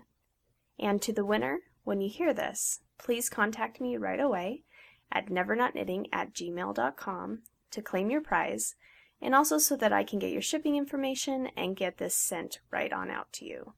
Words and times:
And 0.79 1.01
to 1.03 1.13
the 1.13 1.25
winner, 1.25 1.61
when 1.85 2.01
you 2.01 2.09
hear 2.09 2.35
this, 2.35 2.81
please 2.99 3.29
contact 3.29 3.81
me 3.81 3.97
right 3.97 4.21
away 4.21 4.65
at 5.11 5.29
nevernotknitting 5.29 6.07
at 6.13 6.35
gmail.com 6.35 7.43
to 7.71 7.83
claim 7.83 8.11
your 8.11 8.21
prize 8.21 8.75
and 9.21 9.35
also 9.35 9.59
so 9.59 9.77
that 9.77 9.93
I 9.93 10.05
can 10.05 10.19
get 10.19 10.33
your 10.33 10.43
shipping 10.43 10.77
information 10.77 11.49
and 11.57 11.77
get 11.77 11.99
this 11.99 12.15
sent 12.15 12.61
right 12.71 12.93
on 12.93 13.11
out 13.11 13.33
to 13.35 13.45
you. 13.45 13.75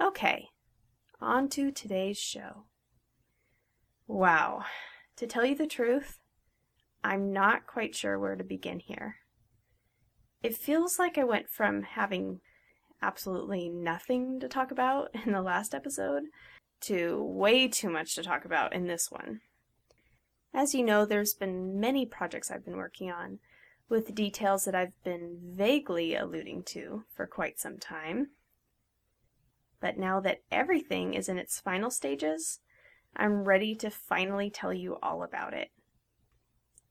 Okay, 0.00 0.48
on 1.20 1.48
to 1.50 1.70
today's 1.70 2.18
show. 2.18 2.64
Wow, 4.06 4.64
to 5.16 5.26
tell 5.26 5.44
you 5.44 5.54
the 5.54 5.66
truth, 5.66 6.20
I'm 7.04 7.32
not 7.32 7.66
quite 7.66 7.94
sure 7.94 8.18
where 8.18 8.36
to 8.36 8.44
begin 8.44 8.80
here. 8.80 9.16
It 10.42 10.56
feels 10.56 10.98
like 10.98 11.18
I 11.18 11.24
went 11.24 11.50
from 11.50 11.82
having 11.82 12.40
absolutely 13.02 13.68
nothing 13.68 14.40
to 14.40 14.48
talk 14.48 14.70
about 14.70 15.10
in 15.26 15.32
the 15.32 15.42
last 15.42 15.74
episode 15.74 16.24
to 16.80 17.22
way 17.22 17.68
too 17.68 17.90
much 17.90 18.14
to 18.14 18.22
talk 18.22 18.44
about 18.44 18.72
in 18.72 18.86
this 18.86 19.10
one. 19.10 19.40
As 20.54 20.74
you 20.74 20.84
know, 20.84 21.04
there's 21.04 21.34
been 21.34 21.78
many 21.78 22.06
projects 22.06 22.50
I've 22.50 22.64
been 22.64 22.76
working 22.76 23.10
on, 23.10 23.38
with 23.88 24.14
details 24.14 24.64
that 24.64 24.74
I've 24.74 25.02
been 25.02 25.38
vaguely 25.42 26.14
alluding 26.14 26.62
to 26.64 27.04
for 27.14 27.26
quite 27.26 27.58
some 27.58 27.78
time. 27.78 28.30
But 29.80 29.96
now 29.96 30.20
that 30.20 30.42
everything 30.50 31.14
is 31.14 31.28
in 31.28 31.38
its 31.38 31.60
final 31.60 31.90
stages, 31.90 32.60
I'm 33.16 33.44
ready 33.44 33.74
to 33.76 33.90
finally 33.90 34.50
tell 34.50 34.72
you 34.72 34.98
all 35.02 35.22
about 35.22 35.54
it. 35.54 35.70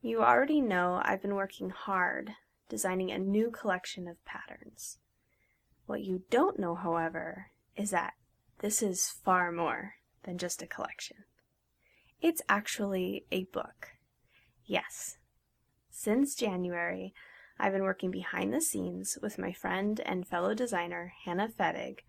You 0.02 0.24
already 0.24 0.62
know 0.62 1.02
I've 1.04 1.22
been 1.22 1.36
working 1.36 1.70
hard 1.70 2.32
designing 2.70 3.12
a 3.12 3.20
new 3.20 3.52
collection 3.52 4.08
of 4.08 4.24
patterns. 4.26 4.98
What 5.88 6.04
you 6.04 6.24
don't 6.30 6.60
know, 6.60 6.76
however, 6.76 7.48
is 7.78 7.92
that 7.92 8.14
this 8.60 8.84
is 8.84 9.10
far 9.10 9.52
more 9.52 9.96
than 10.24 10.38
just 10.38 10.62
a 10.62 10.68
collection. 10.68 11.18
It's 12.22 12.42
actually 12.50 13.26
a 13.32 13.46
book. 13.46 13.94
Yes. 14.66 15.18
Since 15.90 16.36
January, 16.36 17.14
I've 17.58 17.72
been 17.72 17.84
working 17.84 18.12
behind 18.12 18.54
the 18.54 18.60
scenes 18.60 19.18
with 19.22 19.40
my 19.40 19.54
friend 19.54 20.02
and 20.06 20.28
fellow 20.28 20.54
designer 20.54 21.14
Hannah 21.24 21.48
Fettig 21.48 22.00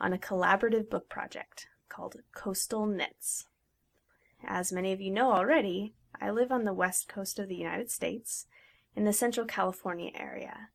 on 0.00 0.14
a 0.14 0.18
collaborative 0.18 0.88
book 0.88 1.10
project 1.10 1.66
called 1.90 2.16
Coastal 2.34 2.86
Knits. 2.86 3.44
As 4.46 4.72
many 4.72 4.92
of 4.92 5.00
you 5.00 5.10
know 5.10 5.32
already, 5.32 5.94
I 6.18 6.30
live 6.30 6.50
on 6.50 6.64
the 6.64 6.72
west 6.72 7.06
coast 7.06 7.38
of 7.38 7.48
the 7.48 7.54
United 7.54 7.90
States 7.90 8.46
in 8.94 9.04
the 9.04 9.12
central 9.12 9.44
California 9.44 10.10
area, 10.14 10.70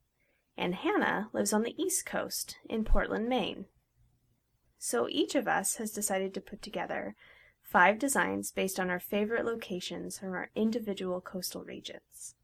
and 0.58 0.76
Hannah 0.76 1.30
lives 1.34 1.54
on 1.54 1.64
the 1.64 1.82
East 1.82 2.06
Coast 2.06 2.58
in 2.70 2.84
Portland, 2.84 3.28
Maine. 3.28 3.66
So 4.78 5.08
each 5.10 5.36
of 5.36 5.48
us 5.48 5.76
has 5.76 5.92
decided 5.92 6.34
to 6.34 6.42
put 6.42 6.62
together 6.62 7.16
five 7.62 8.00
designs 8.00 8.52
based 8.52 8.80
on 8.80 8.90
our 8.90 9.00
favorite 9.00 9.46
locations 9.46 10.20
from 10.20 10.34
our 10.34 10.50
individual 10.56 11.22
coastal 11.22 11.64
regions. 11.64 12.36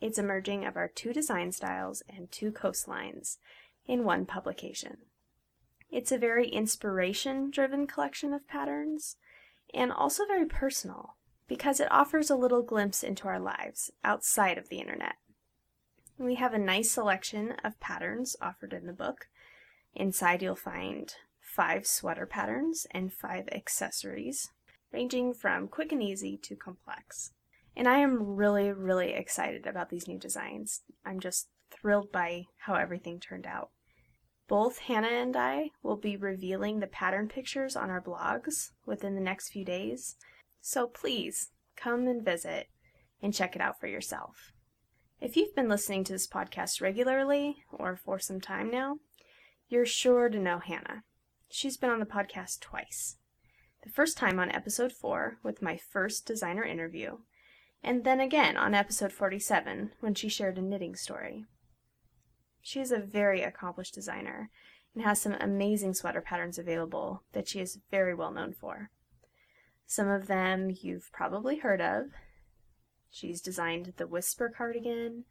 It's 0.00 0.18
a 0.18 0.22
merging 0.22 0.64
of 0.64 0.76
our 0.76 0.88
two 0.88 1.12
design 1.12 1.52
styles 1.52 2.02
and 2.08 2.30
two 2.30 2.50
coastlines 2.50 3.38
in 3.86 4.04
one 4.04 4.26
publication. 4.26 4.96
It's 5.90 6.10
a 6.10 6.18
very 6.18 6.48
inspiration 6.48 7.50
driven 7.50 7.86
collection 7.86 8.32
of 8.32 8.48
patterns 8.48 9.16
and 9.72 9.92
also 9.92 10.26
very 10.26 10.46
personal 10.46 11.16
because 11.46 11.78
it 11.78 11.92
offers 11.92 12.30
a 12.30 12.36
little 12.36 12.62
glimpse 12.62 13.02
into 13.02 13.28
our 13.28 13.38
lives 13.38 13.90
outside 14.02 14.58
of 14.58 14.70
the 14.70 14.78
internet. 14.78 15.16
We 16.18 16.36
have 16.36 16.54
a 16.54 16.58
nice 16.58 16.90
selection 16.90 17.56
of 17.64 17.80
patterns 17.80 18.36
offered 18.40 18.72
in 18.72 18.86
the 18.86 18.92
book. 18.92 19.28
Inside, 19.94 20.42
you'll 20.42 20.54
find 20.54 21.12
five 21.40 21.86
sweater 21.86 22.26
patterns 22.26 22.86
and 22.90 23.12
five 23.12 23.48
accessories, 23.50 24.50
ranging 24.92 25.34
from 25.34 25.68
quick 25.68 25.92
and 25.92 26.02
easy 26.02 26.38
to 26.44 26.56
complex. 26.56 27.32
And 27.74 27.88
I 27.88 27.98
am 27.98 28.36
really, 28.36 28.72
really 28.72 29.12
excited 29.12 29.66
about 29.66 29.90
these 29.90 30.06
new 30.06 30.18
designs. 30.18 30.82
I'm 31.04 31.20
just 31.20 31.48
thrilled 31.70 32.12
by 32.12 32.44
how 32.58 32.74
everything 32.74 33.18
turned 33.18 33.46
out. 33.46 33.70
Both 34.48 34.78
Hannah 34.80 35.08
and 35.08 35.36
I 35.36 35.70
will 35.82 35.96
be 35.96 36.16
revealing 36.16 36.80
the 36.80 36.86
pattern 36.86 37.28
pictures 37.28 37.74
on 37.74 37.90
our 37.90 38.02
blogs 38.02 38.70
within 38.84 39.14
the 39.14 39.20
next 39.20 39.48
few 39.48 39.64
days, 39.64 40.16
so 40.60 40.86
please 40.86 41.50
come 41.76 42.06
and 42.06 42.22
visit 42.24 42.68
and 43.22 43.32
check 43.32 43.56
it 43.56 43.62
out 43.62 43.80
for 43.80 43.86
yourself. 43.86 44.52
If 45.22 45.36
you've 45.36 45.54
been 45.54 45.68
listening 45.68 46.02
to 46.04 46.12
this 46.12 46.26
podcast 46.26 46.80
regularly 46.80 47.58
or 47.70 47.94
for 47.94 48.18
some 48.18 48.40
time 48.40 48.72
now, 48.72 48.98
you're 49.68 49.86
sure 49.86 50.28
to 50.28 50.36
know 50.36 50.58
Hannah. 50.58 51.04
She's 51.48 51.76
been 51.76 51.90
on 51.90 52.00
the 52.00 52.06
podcast 52.06 52.58
twice. 52.58 53.18
The 53.84 53.88
first 53.88 54.16
time 54.16 54.40
on 54.40 54.50
episode 54.50 54.90
4 54.90 55.38
with 55.44 55.62
my 55.62 55.76
first 55.76 56.26
designer 56.26 56.64
interview, 56.64 57.18
and 57.84 58.02
then 58.02 58.18
again 58.18 58.56
on 58.56 58.74
episode 58.74 59.12
47 59.12 59.92
when 60.00 60.14
she 60.14 60.28
shared 60.28 60.58
a 60.58 60.60
knitting 60.60 60.96
story. 60.96 61.44
She 62.60 62.80
is 62.80 62.90
a 62.90 62.98
very 62.98 63.42
accomplished 63.42 63.94
designer 63.94 64.50
and 64.92 65.04
has 65.04 65.20
some 65.20 65.36
amazing 65.38 65.94
sweater 65.94 66.20
patterns 66.20 66.58
available 66.58 67.22
that 67.30 67.46
she 67.46 67.60
is 67.60 67.78
very 67.92 68.12
well 68.12 68.32
known 68.32 68.54
for. 68.54 68.90
Some 69.86 70.08
of 70.08 70.26
them 70.26 70.76
you've 70.80 71.12
probably 71.12 71.58
heard 71.58 71.80
of, 71.80 72.06
She's 73.14 73.42
designed 73.42 73.92
the 73.98 74.06
Whisper 74.06 74.48
cardigan, 74.48 75.26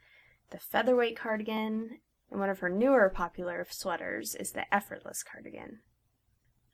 the 0.51 0.59
Featherweight 0.59 1.17
cardigan, 1.17 1.99
and 2.29 2.39
one 2.39 2.49
of 2.49 2.59
her 2.59 2.69
newer 2.69 3.09
popular 3.09 3.65
sweaters 3.67 4.35
is 4.35 4.51
the 4.51 4.71
Effortless 4.71 5.23
cardigan. 5.23 5.79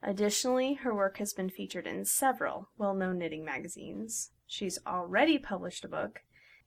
Additionally, 0.03 0.73
her 0.73 0.93
work 0.93 1.17
has 1.17 1.31
been 1.31 1.49
featured 1.49 1.87
in 1.87 2.03
several 2.03 2.69
well 2.77 2.93
known 2.93 3.17
knitting 3.17 3.45
magazines. 3.45 4.31
She's 4.45 4.79
already 4.85 5.37
published 5.37 5.85
a 5.85 5.87
book, 5.87 6.23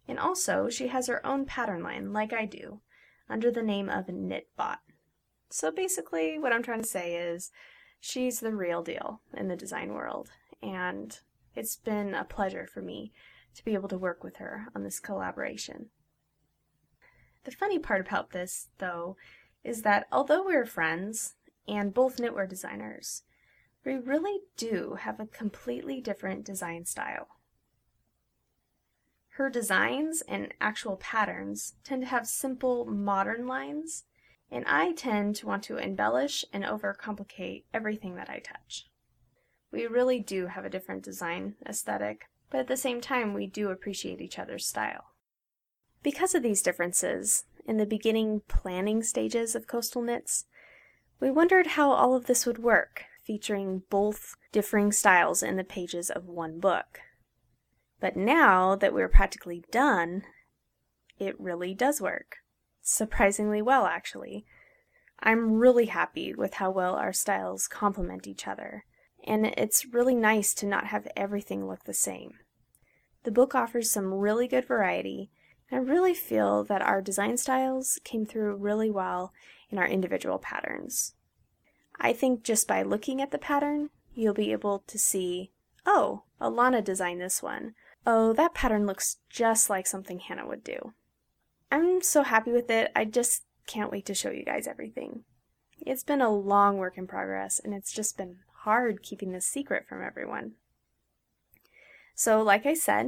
and 0.08 0.18
also 0.18 0.70
she 0.70 0.88
has 0.88 1.06
her 1.06 1.24
own 1.24 1.44
pattern 1.44 1.82
line, 1.82 2.14
like 2.14 2.32
I 2.32 2.46
do, 2.46 2.80
under 3.28 3.50
the 3.50 3.62
name 3.62 3.90
of 3.90 4.06
Knitbot. 4.06 4.78
So 5.50 5.70
basically, 5.70 6.38
what 6.38 6.52
I'm 6.54 6.62
trying 6.62 6.80
to 6.80 6.88
say 6.88 7.14
is 7.14 7.52
she's 8.00 8.40
the 8.40 8.56
real 8.56 8.82
deal 8.82 9.20
in 9.36 9.48
the 9.48 9.56
design 9.56 9.92
world, 9.92 10.30
and 10.62 11.20
it's 11.54 11.76
been 11.76 12.14
a 12.14 12.24
pleasure 12.24 12.66
for 12.66 12.80
me 12.80 13.12
to 13.54 13.64
be 13.64 13.74
able 13.74 13.88
to 13.88 13.98
work 13.98 14.22
with 14.22 14.36
her 14.36 14.66
on 14.74 14.82
this 14.82 15.00
collaboration. 15.00 15.90
The 17.44 17.50
funny 17.50 17.78
part 17.78 18.00
about 18.00 18.30
this, 18.30 18.68
though, 18.78 19.16
is 19.64 19.82
that 19.82 20.06
although 20.12 20.44
we're 20.44 20.66
friends 20.66 21.34
and 21.66 21.94
both 21.94 22.16
knitwear 22.16 22.48
designers, 22.48 23.22
we 23.84 23.94
really 23.94 24.40
do 24.56 24.96
have 25.00 25.18
a 25.18 25.26
completely 25.26 26.00
different 26.00 26.44
design 26.44 26.84
style. 26.84 27.28
Her 29.34 29.48
designs 29.48 30.22
and 30.28 30.52
actual 30.60 30.96
patterns 30.96 31.74
tend 31.82 32.02
to 32.02 32.08
have 32.08 32.26
simple, 32.26 32.84
modern 32.84 33.46
lines, 33.46 34.04
and 34.50 34.64
I 34.66 34.92
tend 34.92 35.36
to 35.36 35.46
want 35.46 35.62
to 35.64 35.78
embellish 35.78 36.44
and 36.52 36.64
overcomplicate 36.64 37.64
everything 37.72 38.16
that 38.16 38.28
I 38.28 38.40
touch. 38.40 38.88
We 39.72 39.86
really 39.86 40.18
do 40.18 40.48
have 40.48 40.64
a 40.64 40.70
different 40.70 41.02
design 41.02 41.54
aesthetic, 41.66 42.28
but 42.50 42.60
at 42.60 42.68
the 42.68 42.76
same 42.76 43.00
time, 43.00 43.32
we 43.32 43.46
do 43.46 43.70
appreciate 43.70 44.20
each 44.20 44.38
other's 44.38 44.66
style. 44.66 45.12
Because 46.02 46.34
of 46.34 46.42
these 46.42 46.62
differences, 46.62 47.44
in 47.66 47.76
the 47.76 47.86
beginning 47.86 48.42
planning 48.48 49.02
stages 49.02 49.54
of 49.54 49.66
Coastal 49.66 50.02
Knits, 50.02 50.46
we 51.20 51.30
wondered 51.30 51.68
how 51.68 51.92
all 51.92 52.16
of 52.16 52.26
this 52.26 52.46
would 52.46 52.58
work, 52.58 53.04
featuring 53.22 53.82
both 53.90 54.34
differing 54.50 54.90
styles 54.90 55.42
in 55.42 55.56
the 55.56 55.64
pages 55.64 56.10
of 56.10 56.24
one 56.24 56.58
book. 56.58 57.00
But 58.00 58.16
now 58.16 58.74
that 58.76 58.94
we're 58.94 59.08
practically 59.08 59.62
done, 59.70 60.24
it 61.18 61.38
really 61.38 61.74
does 61.74 62.00
work. 62.00 62.38
Surprisingly 62.80 63.60
well, 63.60 63.84
actually. 63.84 64.46
I'm 65.20 65.52
really 65.52 65.86
happy 65.86 66.34
with 66.34 66.54
how 66.54 66.70
well 66.70 66.96
our 66.96 67.12
styles 67.12 67.68
complement 67.68 68.26
each 68.26 68.48
other, 68.48 68.84
and 69.26 69.46
it's 69.46 69.86
really 69.86 70.14
nice 70.14 70.54
to 70.54 70.66
not 70.66 70.86
have 70.86 71.08
everything 71.16 71.66
look 71.66 71.84
the 71.84 71.94
same. 71.94 72.34
The 73.24 73.30
book 73.30 73.54
offers 73.54 73.90
some 73.90 74.14
really 74.14 74.48
good 74.48 74.66
variety, 74.66 75.30
and 75.70 75.80
I 75.80 75.82
really 75.82 76.14
feel 76.14 76.64
that 76.64 76.82
our 76.82 77.02
design 77.02 77.36
styles 77.36 78.00
came 78.04 78.24
through 78.24 78.56
really 78.56 78.90
well 78.90 79.32
in 79.70 79.78
our 79.78 79.86
individual 79.86 80.38
patterns. 80.38 81.14
I 82.00 82.12
think 82.12 82.42
just 82.42 82.66
by 82.66 82.82
looking 82.82 83.20
at 83.20 83.30
the 83.30 83.38
pattern, 83.38 83.90
you'll 84.14 84.34
be 84.34 84.52
able 84.52 84.82
to 84.86 84.98
see, 84.98 85.52
oh, 85.84 86.22
Alana 86.40 86.82
designed 86.82 87.20
this 87.20 87.42
one. 87.42 87.74
Oh, 88.06 88.32
that 88.32 88.54
pattern 88.54 88.86
looks 88.86 89.18
just 89.28 89.68
like 89.68 89.86
something 89.86 90.18
Hannah 90.18 90.46
would 90.46 90.64
do. 90.64 90.94
I'm 91.70 92.02
so 92.02 92.22
happy 92.22 92.50
with 92.50 92.70
it, 92.70 92.90
I 92.96 93.04
just 93.04 93.44
can't 93.66 93.92
wait 93.92 94.06
to 94.06 94.14
show 94.14 94.30
you 94.30 94.44
guys 94.44 94.66
everything. 94.66 95.24
It's 95.78 96.02
been 96.02 96.20
a 96.20 96.30
long 96.30 96.78
work 96.78 96.98
in 96.98 97.06
progress, 97.06 97.60
and 97.62 97.72
it's 97.72 97.92
just 97.92 98.16
been 98.16 98.38
hard 98.62 99.02
keeping 99.02 99.32
this 99.32 99.46
secret 99.46 99.86
from 99.88 100.02
everyone. 100.02 100.52
So, 102.14 102.42
like 102.42 102.66
I 102.66 102.74
said, 102.74 103.06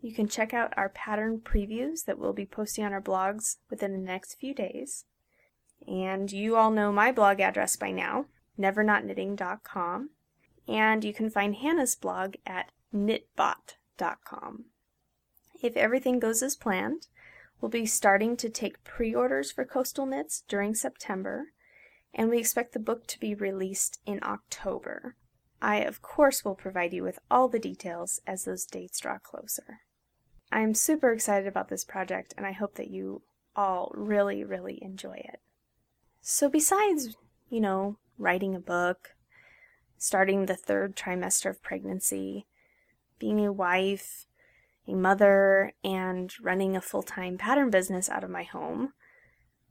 you 0.00 0.14
can 0.14 0.28
check 0.28 0.54
out 0.54 0.72
our 0.76 0.88
pattern 0.88 1.40
previews 1.40 2.04
that 2.04 2.18
we'll 2.18 2.32
be 2.32 2.46
posting 2.46 2.84
on 2.84 2.92
our 2.92 3.02
blogs 3.02 3.56
within 3.68 3.92
the 3.92 3.98
next 3.98 4.34
few 4.34 4.54
days. 4.54 5.04
And 5.86 6.30
you 6.30 6.56
all 6.56 6.70
know 6.70 6.92
my 6.92 7.10
blog 7.10 7.40
address 7.40 7.76
by 7.76 7.90
now, 7.90 8.26
nevernotknitting.com. 8.58 10.10
And 10.68 11.04
you 11.04 11.12
can 11.12 11.30
find 11.30 11.56
Hannah's 11.56 11.96
blog 11.96 12.34
at 12.46 12.70
knitbot.com. 12.94 14.66
If 15.60 15.76
everything 15.76 16.20
goes 16.20 16.42
as 16.42 16.54
planned, 16.54 17.08
we'll 17.60 17.70
be 17.70 17.86
starting 17.86 18.36
to 18.36 18.48
take 18.48 18.84
pre 18.84 19.14
orders 19.14 19.50
for 19.50 19.64
Coastal 19.64 20.06
Knits 20.06 20.44
during 20.46 20.74
September, 20.74 21.46
and 22.14 22.30
we 22.30 22.38
expect 22.38 22.72
the 22.72 22.78
book 22.78 23.06
to 23.06 23.20
be 23.20 23.34
released 23.34 24.00
in 24.06 24.20
October. 24.22 25.16
I, 25.60 25.78
of 25.78 26.02
course, 26.02 26.44
will 26.44 26.54
provide 26.54 26.92
you 26.92 27.02
with 27.02 27.18
all 27.30 27.48
the 27.48 27.58
details 27.58 28.20
as 28.26 28.44
those 28.44 28.64
dates 28.64 29.00
draw 29.00 29.18
closer. 29.18 29.80
I'm 30.50 30.74
super 30.74 31.12
excited 31.12 31.46
about 31.46 31.68
this 31.68 31.84
project, 31.84 32.32
and 32.36 32.46
I 32.46 32.52
hope 32.52 32.76
that 32.76 32.90
you 32.90 33.22
all 33.54 33.92
really, 33.94 34.44
really 34.44 34.78
enjoy 34.82 35.16
it. 35.24 35.40
So, 36.20 36.48
besides, 36.48 37.16
you 37.50 37.60
know, 37.60 37.98
writing 38.16 38.54
a 38.54 38.60
book, 38.60 39.14
starting 39.98 40.46
the 40.46 40.56
third 40.56 40.96
trimester 40.96 41.50
of 41.50 41.62
pregnancy, 41.62 42.46
being 43.18 43.44
a 43.44 43.52
wife, 43.52 44.26
a 44.86 44.94
mother, 44.94 45.72
and 45.84 46.32
running 46.40 46.76
a 46.76 46.80
full 46.80 47.02
time 47.02 47.36
pattern 47.36 47.70
business 47.70 48.08
out 48.08 48.24
of 48.24 48.30
my 48.30 48.44
home, 48.44 48.92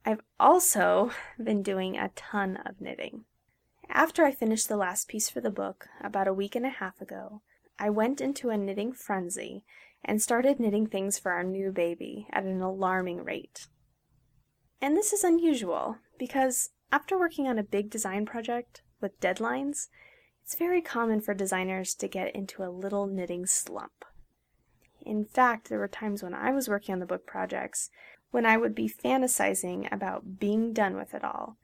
I've 0.07 0.21
also 0.39 1.11
been 1.43 1.61
doing 1.61 1.97
a 1.97 2.11
ton 2.15 2.59
of 2.65 2.79
knitting. 2.79 3.25
After 3.89 4.23
I 4.23 4.31
finished 4.31 4.69
the 4.69 4.77
last 4.77 5.09
piece 5.09 5.29
for 5.29 5.41
the 5.41 5.51
book, 5.51 5.89
about 6.01 6.29
a 6.29 6.33
week 6.33 6.55
and 6.55 6.65
a 6.65 6.69
half 6.69 7.01
ago, 7.01 7.41
I 7.77 7.89
went 7.89 8.21
into 8.21 8.49
a 8.49 8.57
knitting 8.57 8.93
frenzy 8.93 9.65
and 10.05 10.21
started 10.21 10.61
knitting 10.61 10.87
things 10.87 11.19
for 11.19 11.33
our 11.33 11.43
new 11.43 11.73
baby 11.73 12.25
at 12.31 12.45
an 12.45 12.61
alarming 12.61 13.25
rate. 13.25 13.67
And 14.81 14.95
this 14.95 15.11
is 15.11 15.25
unusual 15.25 15.97
because 16.17 16.69
after 16.89 17.19
working 17.19 17.45
on 17.45 17.59
a 17.59 17.63
big 17.63 17.89
design 17.89 18.25
project 18.25 18.83
with 19.01 19.19
deadlines, 19.19 19.87
it's 20.41 20.55
very 20.55 20.81
common 20.81 21.19
for 21.19 21.33
designers 21.33 21.93
to 21.95 22.07
get 22.07 22.33
into 22.33 22.63
a 22.63 22.71
little 22.71 23.07
knitting 23.07 23.45
slump. 23.45 24.05
In 25.01 25.25
fact, 25.25 25.67
there 25.67 25.79
were 25.79 25.89
times 25.89 26.23
when 26.23 26.33
I 26.33 26.51
was 26.51 26.69
working 26.69 26.93
on 26.93 26.99
the 26.99 27.05
book 27.05 27.25
projects 27.25 27.89
when 28.31 28.45
I 28.45 28.57
would 28.57 28.75
be 28.75 28.89
fantasizing 28.89 29.91
about 29.91 30.39
being 30.39 30.73
done 30.73 30.95
with 30.95 31.13
it 31.13 31.23
all 31.23 31.57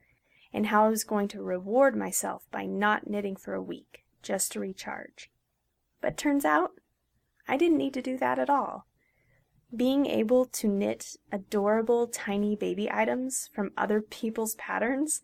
and 0.53 0.67
how 0.67 0.85
I 0.85 0.89
was 0.89 1.03
going 1.03 1.27
to 1.29 1.41
reward 1.41 1.95
myself 1.95 2.45
by 2.51 2.65
not 2.65 3.09
knitting 3.09 3.35
for 3.35 3.53
a 3.53 3.61
week 3.61 4.03
just 4.21 4.51
to 4.53 4.59
recharge. 4.59 5.31
But 6.01 6.17
turns 6.17 6.45
out 6.45 6.71
I 7.47 7.57
didn't 7.57 7.77
need 7.77 7.93
to 7.95 8.01
do 8.01 8.17
that 8.17 8.39
at 8.39 8.49
all. 8.49 8.87
Being 9.75 10.05
able 10.05 10.45
to 10.45 10.67
knit 10.67 11.15
adorable 11.31 12.07
tiny 12.07 12.55
baby 12.55 12.89
items 12.91 13.49
from 13.53 13.71
other 13.75 14.01
people's 14.01 14.55
patterns 14.55 15.21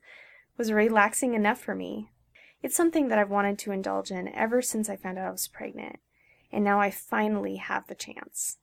was 0.57 0.71
relaxing 0.71 1.35
enough 1.35 1.59
for 1.59 1.75
me. 1.75 2.09
It's 2.61 2.75
something 2.75 3.07
that 3.07 3.19
I've 3.19 3.29
wanted 3.29 3.57
to 3.59 3.71
indulge 3.71 4.11
in 4.11 4.27
ever 4.29 4.61
since 4.61 4.89
I 4.89 4.97
found 4.97 5.17
out 5.17 5.27
I 5.27 5.31
was 5.31 5.47
pregnant, 5.47 5.99
and 6.51 6.63
now 6.63 6.81
I 6.81 6.91
finally 6.91 7.57
have 7.57 7.87
the 7.87 7.95
chance. 7.95 8.57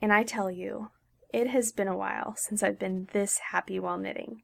And 0.00 0.12
I 0.12 0.22
tell 0.22 0.50
you, 0.50 0.90
it 1.34 1.48
has 1.48 1.72
been 1.72 1.88
a 1.88 1.96
while 1.96 2.36
since 2.36 2.62
I've 2.62 2.78
been 2.78 3.08
this 3.12 3.38
happy 3.50 3.80
while 3.80 3.98
knitting. 3.98 4.42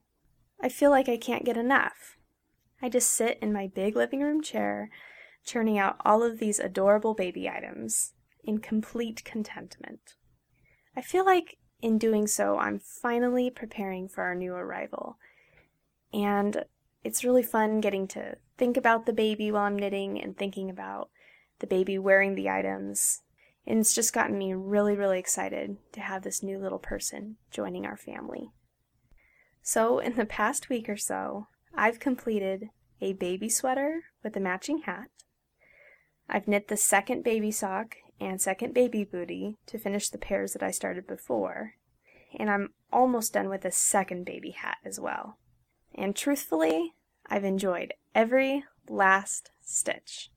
I 0.61 0.67
feel 0.67 0.91
like 0.91 1.07
I 1.07 1.15
can't 1.15 1.45
get 1.45 1.55
enough. 1.55 2.17
I 2.81 2.89
just 2.89 3.09
sit 3.09 3.39
in 3.41 3.53
my 3.53 3.67
big 3.67 3.95
living 3.95 4.19
room 4.19 4.41
chair, 4.41 4.89
churning 5.45 5.79
out 5.79 5.95
all 6.03 6.21
of 6.21 6.39
these 6.39 6.59
adorable 6.59 7.13
baby 7.13 7.49
items, 7.49 8.11
in 8.43 8.57
complete 8.57 9.23
contentment. 9.23 10.15
I 10.93 11.01
feel 11.01 11.25
like 11.25 11.59
in 11.81 11.97
doing 11.97 12.27
so, 12.27 12.57
I'm 12.57 12.77
finally 12.77 13.49
preparing 13.49 14.09
for 14.09 14.23
our 14.25 14.35
new 14.35 14.53
arrival. 14.53 15.17
And 16.13 16.65
it's 17.05 17.23
really 17.23 17.43
fun 17.43 17.79
getting 17.79 18.05
to 18.09 18.35
think 18.57 18.75
about 18.75 19.05
the 19.05 19.13
baby 19.13 19.49
while 19.49 19.63
I'm 19.63 19.79
knitting 19.79 20.21
and 20.21 20.37
thinking 20.37 20.69
about 20.69 21.09
the 21.59 21.67
baby 21.67 21.97
wearing 21.97 22.35
the 22.35 22.49
items. 22.49 23.21
And 23.65 23.79
it's 23.79 23.93
just 23.93 24.13
gotten 24.13 24.37
me 24.37 24.53
really, 24.53 24.95
really 24.95 25.19
excited 25.19 25.77
to 25.93 26.01
have 26.01 26.23
this 26.23 26.41
new 26.41 26.57
little 26.57 26.79
person 26.79 27.37
joining 27.51 27.85
our 27.85 27.97
family. 27.97 28.49
So, 29.61 29.99
in 29.99 30.15
the 30.15 30.25
past 30.25 30.69
week 30.69 30.89
or 30.89 30.97
so, 30.97 31.47
I've 31.75 31.99
completed 31.99 32.69
a 32.99 33.13
baby 33.13 33.49
sweater 33.49 34.03
with 34.23 34.35
a 34.35 34.39
matching 34.39 34.79
hat. 34.79 35.09
I've 36.29 36.47
knit 36.47 36.67
the 36.67 36.77
second 36.77 37.23
baby 37.23 37.51
sock 37.51 37.97
and 38.19 38.41
second 38.41 38.73
baby 38.73 39.03
booty 39.03 39.57
to 39.67 39.77
finish 39.77 40.09
the 40.09 40.17
pairs 40.17 40.53
that 40.53 40.63
I 40.63 40.71
started 40.71 41.07
before. 41.07 41.73
And 42.37 42.49
I'm 42.49 42.69
almost 42.91 43.33
done 43.33 43.49
with 43.49 43.61
the 43.61 43.71
second 43.71 44.25
baby 44.25 44.51
hat 44.51 44.77
as 44.85 44.99
well. 44.99 45.37
And 45.93 46.15
truthfully, 46.15 46.93
I've 47.27 47.43
enjoyed 47.43 47.93
every 48.15 48.63
last 48.89 49.51
stitch. 49.61 50.29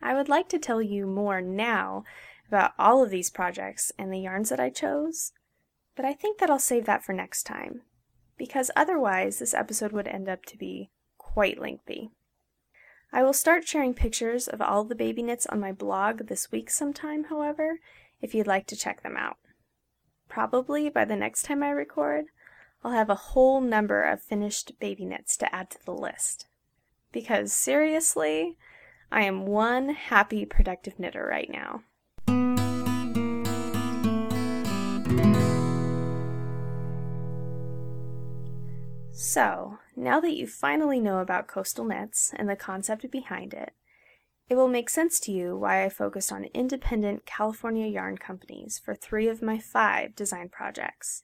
I 0.00 0.14
would 0.14 0.28
like 0.28 0.48
to 0.50 0.58
tell 0.58 0.82
you 0.82 1.06
more 1.06 1.40
now 1.40 2.04
about 2.52 2.72
all 2.78 3.02
of 3.02 3.10
these 3.10 3.30
projects 3.30 3.92
and 3.98 4.12
the 4.12 4.20
yarns 4.20 4.50
that 4.50 4.60
I 4.60 4.70
chose, 4.70 5.32
but 5.96 6.04
I 6.04 6.12
think 6.12 6.38
that 6.38 6.50
I'll 6.50 6.58
save 6.58 6.84
that 6.86 7.04
for 7.04 7.12
next 7.12 7.44
time, 7.44 7.82
because 8.36 8.70
otherwise 8.76 9.38
this 9.38 9.54
episode 9.54 9.92
would 9.92 10.08
end 10.08 10.28
up 10.28 10.44
to 10.46 10.58
be 10.58 10.90
quite 11.16 11.58
lengthy. 11.58 12.10
I 13.12 13.22
will 13.22 13.32
start 13.32 13.66
sharing 13.66 13.94
pictures 13.94 14.48
of 14.48 14.60
all 14.60 14.84
the 14.84 14.94
baby 14.94 15.22
knits 15.22 15.46
on 15.46 15.60
my 15.60 15.72
blog 15.72 16.28
this 16.28 16.50
week 16.50 16.70
sometime, 16.70 17.24
however, 17.24 17.78
if 18.20 18.34
you'd 18.34 18.46
like 18.46 18.66
to 18.68 18.76
check 18.76 19.02
them 19.02 19.16
out. 19.16 19.36
Probably 20.28 20.88
by 20.88 21.04
the 21.04 21.16
next 21.16 21.42
time 21.42 21.62
I 21.62 21.70
record, 21.70 22.26
I'll 22.82 22.92
have 22.92 23.10
a 23.10 23.14
whole 23.14 23.60
number 23.60 24.02
of 24.02 24.22
finished 24.22 24.72
baby 24.80 25.04
knits 25.04 25.36
to 25.38 25.54
add 25.54 25.70
to 25.70 25.84
the 25.84 25.92
list. 25.92 26.46
Because 27.12 27.52
seriously, 27.52 28.56
I 29.10 29.24
am 29.24 29.44
one 29.44 29.90
happy, 29.90 30.46
productive 30.46 30.98
knitter 30.98 31.26
right 31.30 31.50
now. 31.50 31.82
So, 39.24 39.78
now 39.94 40.18
that 40.18 40.34
you 40.34 40.48
finally 40.48 40.98
know 40.98 41.20
about 41.20 41.46
coastal 41.46 41.84
knits 41.84 42.32
and 42.34 42.50
the 42.50 42.56
concept 42.56 43.08
behind 43.08 43.54
it, 43.54 43.72
it 44.48 44.56
will 44.56 44.66
make 44.66 44.90
sense 44.90 45.20
to 45.20 45.30
you 45.30 45.56
why 45.56 45.84
I 45.84 45.90
focused 45.90 46.32
on 46.32 46.46
independent 46.46 47.24
California 47.24 47.86
yarn 47.86 48.18
companies 48.18 48.80
for 48.84 48.96
three 48.96 49.28
of 49.28 49.40
my 49.40 49.60
five 49.60 50.16
design 50.16 50.48
projects. 50.48 51.22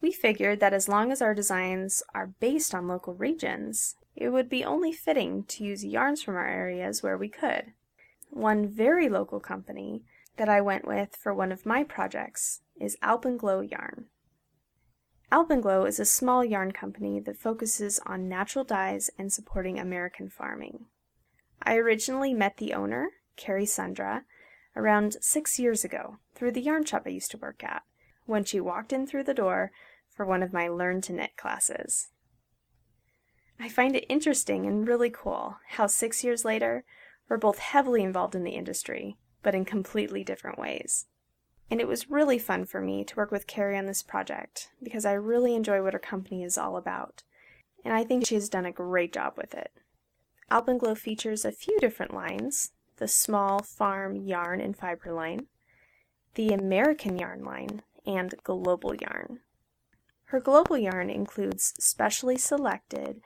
We 0.00 0.12
figured 0.12 0.60
that 0.60 0.72
as 0.72 0.88
long 0.88 1.10
as 1.10 1.20
our 1.20 1.34
designs 1.34 2.04
are 2.14 2.34
based 2.38 2.72
on 2.72 2.86
local 2.86 3.14
regions, 3.14 3.96
it 4.14 4.28
would 4.28 4.48
be 4.48 4.64
only 4.64 4.92
fitting 4.92 5.42
to 5.48 5.64
use 5.64 5.84
yarns 5.84 6.22
from 6.22 6.36
our 6.36 6.46
areas 6.46 7.02
where 7.02 7.18
we 7.18 7.28
could. 7.28 7.72
One 8.30 8.68
very 8.68 9.08
local 9.08 9.40
company 9.40 10.04
that 10.36 10.48
I 10.48 10.60
went 10.60 10.86
with 10.86 11.16
for 11.16 11.34
one 11.34 11.50
of 11.50 11.66
my 11.66 11.82
projects 11.82 12.60
is 12.80 12.96
Alpenglow 13.02 13.68
Yarn. 13.68 14.06
Alpenglow 15.32 15.84
is 15.84 15.98
a 15.98 16.04
small 16.04 16.44
yarn 16.44 16.70
company 16.70 17.18
that 17.18 17.36
focuses 17.36 17.98
on 18.06 18.28
natural 18.28 18.64
dyes 18.64 19.10
and 19.18 19.32
supporting 19.32 19.78
American 19.78 20.30
farming. 20.30 20.86
I 21.60 21.76
originally 21.76 22.32
met 22.32 22.58
the 22.58 22.72
owner, 22.74 23.10
Carrie 23.34 23.66
Sundra, 23.66 24.24
around 24.76 25.16
six 25.20 25.58
years 25.58 25.84
ago 25.84 26.18
through 26.34 26.52
the 26.52 26.60
yarn 26.60 26.84
shop 26.84 27.02
I 27.06 27.10
used 27.10 27.32
to 27.32 27.38
work 27.38 27.64
at, 27.64 27.82
when 28.26 28.44
she 28.44 28.60
walked 28.60 28.92
in 28.92 29.06
through 29.06 29.24
the 29.24 29.34
door 29.34 29.72
for 30.08 30.24
one 30.24 30.42
of 30.42 30.52
my 30.52 30.68
Learn 30.68 31.00
to 31.02 31.12
Knit 31.12 31.36
classes. 31.36 32.08
I 33.58 33.68
find 33.68 33.96
it 33.96 34.06
interesting 34.08 34.64
and 34.66 34.86
really 34.86 35.10
cool 35.10 35.56
how 35.70 35.88
six 35.88 36.22
years 36.22 36.44
later, 36.44 36.84
we're 37.28 37.36
both 37.36 37.58
heavily 37.58 38.04
involved 38.04 38.36
in 38.36 38.44
the 38.44 38.52
industry, 38.52 39.16
but 39.42 39.54
in 39.54 39.64
completely 39.64 40.22
different 40.22 40.58
ways. 40.58 41.06
And 41.70 41.80
it 41.80 41.88
was 41.88 42.10
really 42.10 42.38
fun 42.38 42.64
for 42.64 42.80
me 42.80 43.04
to 43.04 43.16
work 43.16 43.30
with 43.30 43.46
Carrie 43.46 43.76
on 43.76 43.86
this 43.86 44.02
project 44.02 44.70
because 44.82 45.04
I 45.04 45.12
really 45.12 45.54
enjoy 45.54 45.82
what 45.82 45.94
her 45.94 45.98
company 45.98 46.44
is 46.44 46.56
all 46.56 46.76
about, 46.76 47.22
and 47.84 47.92
I 47.92 48.04
think 48.04 48.26
she 48.26 48.36
has 48.36 48.48
done 48.48 48.66
a 48.66 48.72
great 48.72 49.12
job 49.12 49.34
with 49.36 49.52
it. 49.54 49.72
Alpenglow 50.50 50.96
features 50.96 51.44
a 51.44 51.50
few 51.52 51.78
different 51.80 52.14
lines 52.14 52.70
the 52.98 53.08
small 53.08 53.62
farm 53.62 54.16
yarn 54.16 54.60
and 54.60 54.76
fiber 54.76 55.12
line, 55.12 55.46
the 56.34 56.52
American 56.52 57.18
yarn 57.18 57.44
line, 57.44 57.82
and 58.06 58.34
global 58.42 58.94
yarn. 58.94 59.40
Her 60.26 60.40
global 60.40 60.78
yarn 60.78 61.10
includes 61.10 61.74
specially 61.78 62.38
selected 62.38 63.20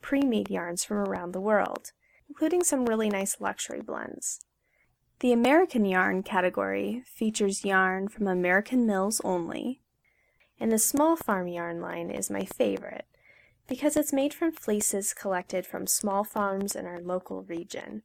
pre-made 0.00 0.48
yarns 0.48 0.84
from 0.84 0.98
around 0.98 1.32
the 1.32 1.40
world, 1.40 1.92
including 2.28 2.62
some 2.62 2.86
really 2.86 3.08
nice 3.08 3.40
luxury 3.40 3.80
blends. 3.80 4.40
The 5.20 5.32
American 5.32 5.86
yarn 5.86 6.22
category 6.22 7.02
features 7.06 7.64
yarn 7.64 8.08
from 8.08 8.26
American 8.26 8.86
mills 8.86 9.20
only, 9.24 9.80
and 10.60 10.70
the 10.70 10.78
small 10.78 11.16
farm 11.16 11.48
yarn 11.48 11.80
line 11.80 12.10
is 12.10 12.30
my 12.30 12.44
favorite 12.44 13.06
because 13.66 13.96
it's 13.96 14.12
made 14.12 14.34
from 14.34 14.52
fleeces 14.52 15.14
collected 15.14 15.66
from 15.66 15.86
small 15.86 16.22
farms 16.22 16.76
in 16.76 16.84
our 16.86 17.00
local 17.00 17.42
region. 17.44 18.02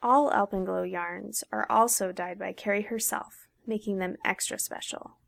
All 0.00 0.30
Alpenglow 0.30 0.84
yarns 0.88 1.44
are 1.52 1.66
also 1.68 2.12
dyed 2.12 2.38
by 2.38 2.52
Carrie 2.52 2.82
herself, 2.82 3.48
making 3.66 3.98
them 3.98 4.16
extra 4.24 4.58
special. 4.58 5.18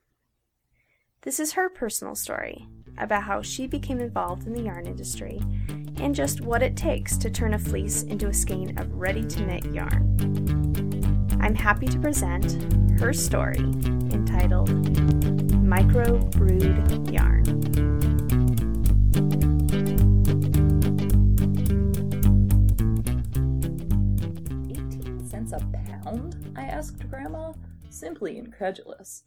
This 1.23 1.39
is 1.39 1.53
her 1.53 1.67
personal 1.67 2.15
story 2.15 2.67
about 2.97 3.23
how 3.23 3.41
she 3.41 3.67
became 3.67 3.99
involved 3.99 4.45
in 4.45 4.53
the 4.53 4.61
yarn 4.61 4.85
industry 4.85 5.41
and 5.99 6.13
just 6.13 6.41
what 6.41 6.61
it 6.61 6.77
takes 6.77 7.17
to 7.17 7.29
turn 7.29 7.55
a 7.55 7.59
fleece 7.59 8.03
into 8.03 8.27
a 8.27 8.33
skein 8.33 8.77
of 8.77 8.93
ready 8.93 9.25
to 9.25 9.45
knit 9.45 9.65
yarn. 9.73 11.37
I'm 11.41 11.55
happy 11.55 11.87
to 11.87 11.99
present 11.99 12.63
her 12.99 13.13
story 13.13 13.96
entitled 14.27 14.69
Microbrewed 15.63 17.13
Yarn. 17.13 17.43
Eighteen 24.69 25.25
cents 25.25 25.53
a 25.53 25.59
pound? 25.73 26.53
I 26.57 26.63
asked 26.63 27.09
Grandma, 27.09 27.53
simply 27.89 28.37
incredulous. 28.37 29.23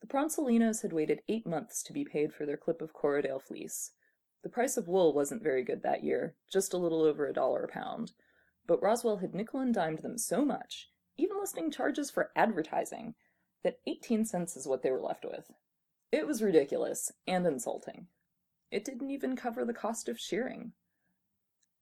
The 0.00 0.08
Pronzelinos 0.08 0.82
had 0.82 0.92
waited 0.92 1.22
eight 1.28 1.46
months 1.46 1.84
to 1.84 1.92
be 1.92 2.04
paid 2.04 2.32
for 2.32 2.44
their 2.44 2.56
clip 2.56 2.82
of 2.82 2.92
Corriedale 2.92 3.40
fleece. 3.40 3.92
The 4.42 4.48
price 4.48 4.76
of 4.76 4.88
wool 4.88 5.14
wasn't 5.14 5.44
very 5.44 5.62
good 5.62 5.84
that 5.84 6.02
year, 6.02 6.34
just 6.52 6.74
a 6.74 6.78
little 6.78 7.02
over 7.02 7.28
a 7.28 7.32
dollar 7.32 7.62
a 7.62 7.68
pound. 7.68 8.10
But 8.66 8.82
Roswell 8.82 9.18
had 9.18 9.34
nickel 9.34 9.60
and 9.60 9.72
dimed 9.72 10.00
them 10.00 10.18
so 10.18 10.44
much, 10.44 10.88
even 11.16 11.38
listing 11.38 11.70
charges 11.70 12.10
for 12.10 12.30
advertising, 12.34 13.14
that 13.64 13.80
18 13.86 14.24
cents 14.24 14.56
is 14.56 14.66
what 14.66 14.82
they 14.82 14.90
were 14.90 15.00
left 15.00 15.24
with. 15.24 15.50
It 16.10 16.26
was 16.26 16.42
ridiculous 16.42 17.12
and 17.26 17.46
insulting. 17.46 18.08
It 18.70 18.84
didn't 18.84 19.10
even 19.10 19.36
cover 19.36 19.64
the 19.64 19.72
cost 19.72 20.08
of 20.08 20.18
shearing. 20.18 20.72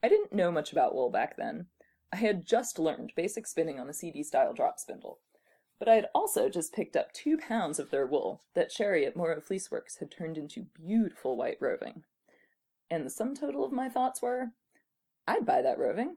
I 0.03 0.09
didn't 0.09 0.33
know 0.33 0.51
much 0.51 0.73
about 0.73 0.95
wool 0.95 1.11
back 1.11 1.37
then. 1.37 1.67
I 2.13 2.17
had 2.17 2.47
just 2.47 2.79
learned 2.79 3.13
basic 3.17 3.47
spinning 3.47 3.79
on 3.79 3.87
the 3.87 3.95
CD 3.95 4.23
style 4.23 4.53
drop 4.53 4.79
spindle. 4.79 5.21
But 5.79 5.89
I 5.89 5.95
had 5.95 6.09
also 6.15 6.49
just 6.49 6.75
picked 6.75 6.97
up 6.97 7.13
two 7.13 7.39
pounds 7.39 7.79
of 7.79 7.91
their 7.91 8.07
wool 8.07 8.43
that 8.55 8.73
Sherry 8.73 9.07
at 9.07 9.17
Morro 9.17 9.41
Fleeceworks 9.41 9.99
had 9.99 10.11
turned 10.11 10.37
into 10.37 10.67
beautiful 10.75 11.37
white 11.37 11.59
roving. 11.61 12.03
And 12.91 13.07
the 13.07 13.11
sum 13.11 13.35
total 13.35 13.65
of 13.65 13.73
my 13.73 13.89
thoughts 13.89 14.21
were, 14.21 14.49
I'd 15.27 15.47
buy 15.47 15.63
that 15.63 15.79
roving. 15.79 16.17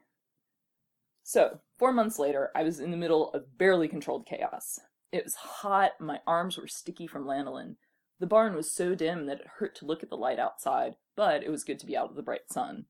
So, 1.23 1.59
four 1.77 1.93
months 1.93 2.19
later, 2.19 2.51
I 2.55 2.63
was 2.63 2.79
in 2.79 2.91
the 2.91 2.97
middle 2.97 3.31
of 3.31 3.57
barely 3.57 3.87
controlled 3.87 4.25
chaos. 4.25 4.79
It 5.13 5.25
was 5.25 5.35
hot, 5.35 5.91
my 5.99 6.21
arms 6.25 6.57
were 6.57 6.67
sticky 6.67 7.05
from 7.05 7.27
lanolin. 7.27 7.75
The 8.19 8.25
barn 8.25 8.55
was 8.55 8.73
so 8.73 8.95
dim 8.95 9.27
that 9.27 9.41
it 9.41 9.47
hurt 9.59 9.75
to 9.75 9.85
look 9.85 10.01
at 10.01 10.09
the 10.09 10.17
light 10.17 10.39
outside, 10.39 10.95
but 11.15 11.43
it 11.43 11.51
was 11.51 11.63
good 11.63 11.77
to 11.81 11.85
be 11.85 11.95
out 11.95 12.09
of 12.09 12.15
the 12.15 12.23
bright 12.23 12.51
sun. 12.51 12.85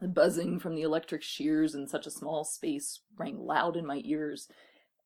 The 0.00 0.08
buzzing 0.08 0.58
from 0.58 0.74
the 0.74 0.82
electric 0.82 1.22
shears 1.22 1.72
in 1.72 1.86
such 1.86 2.08
a 2.08 2.10
small 2.10 2.42
space 2.42 3.02
rang 3.16 3.38
loud 3.38 3.76
in 3.76 3.86
my 3.86 4.02
ears, 4.04 4.48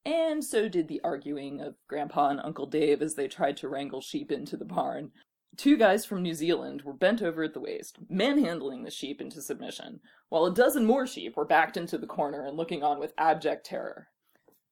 and 0.06 0.42
so 0.42 0.70
did 0.70 0.88
the 0.88 1.02
arguing 1.04 1.60
of 1.60 1.74
Grandpa 1.86 2.30
and 2.30 2.40
Uncle 2.40 2.64
Dave 2.64 3.02
as 3.02 3.14
they 3.14 3.28
tried 3.28 3.58
to 3.58 3.68
wrangle 3.68 4.00
sheep 4.00 4.32
into 4.32 4.56
the 4.56 4.64
barn. 4.64 5.10
Two 5.58 5.76
guys 5.76 6.06
from 6.06 6.22
New 6.22 6.32
Zealand 6.32 6.80
were 6.80 6.94
bent 6.94 7.20
over 7.20 7.42
at 7.42 7.52
the 7.52 7.60
waist, 7.60 7.98
manhandling 8.08 8.84
the 8.84 8.90
sheep 8.90 9.20
into 9.20 9.42
submission, 9.42 10.00
while 10.30 10.46
a 10.46 10.54
dozen 10.54 10.86
more 10.86 11.06
sheep 11.06 11.36
were 11.36 11.44
backed 11.44 11.76
into 11.76 11.98
the 11.98 12.06
corner 12.06 12.46
and 12.46 12.56
looking 12.56 12.82
on 12.82 12.98
with 12.98 13.12
abject 13.18 13.66
terror. 13.66 14.08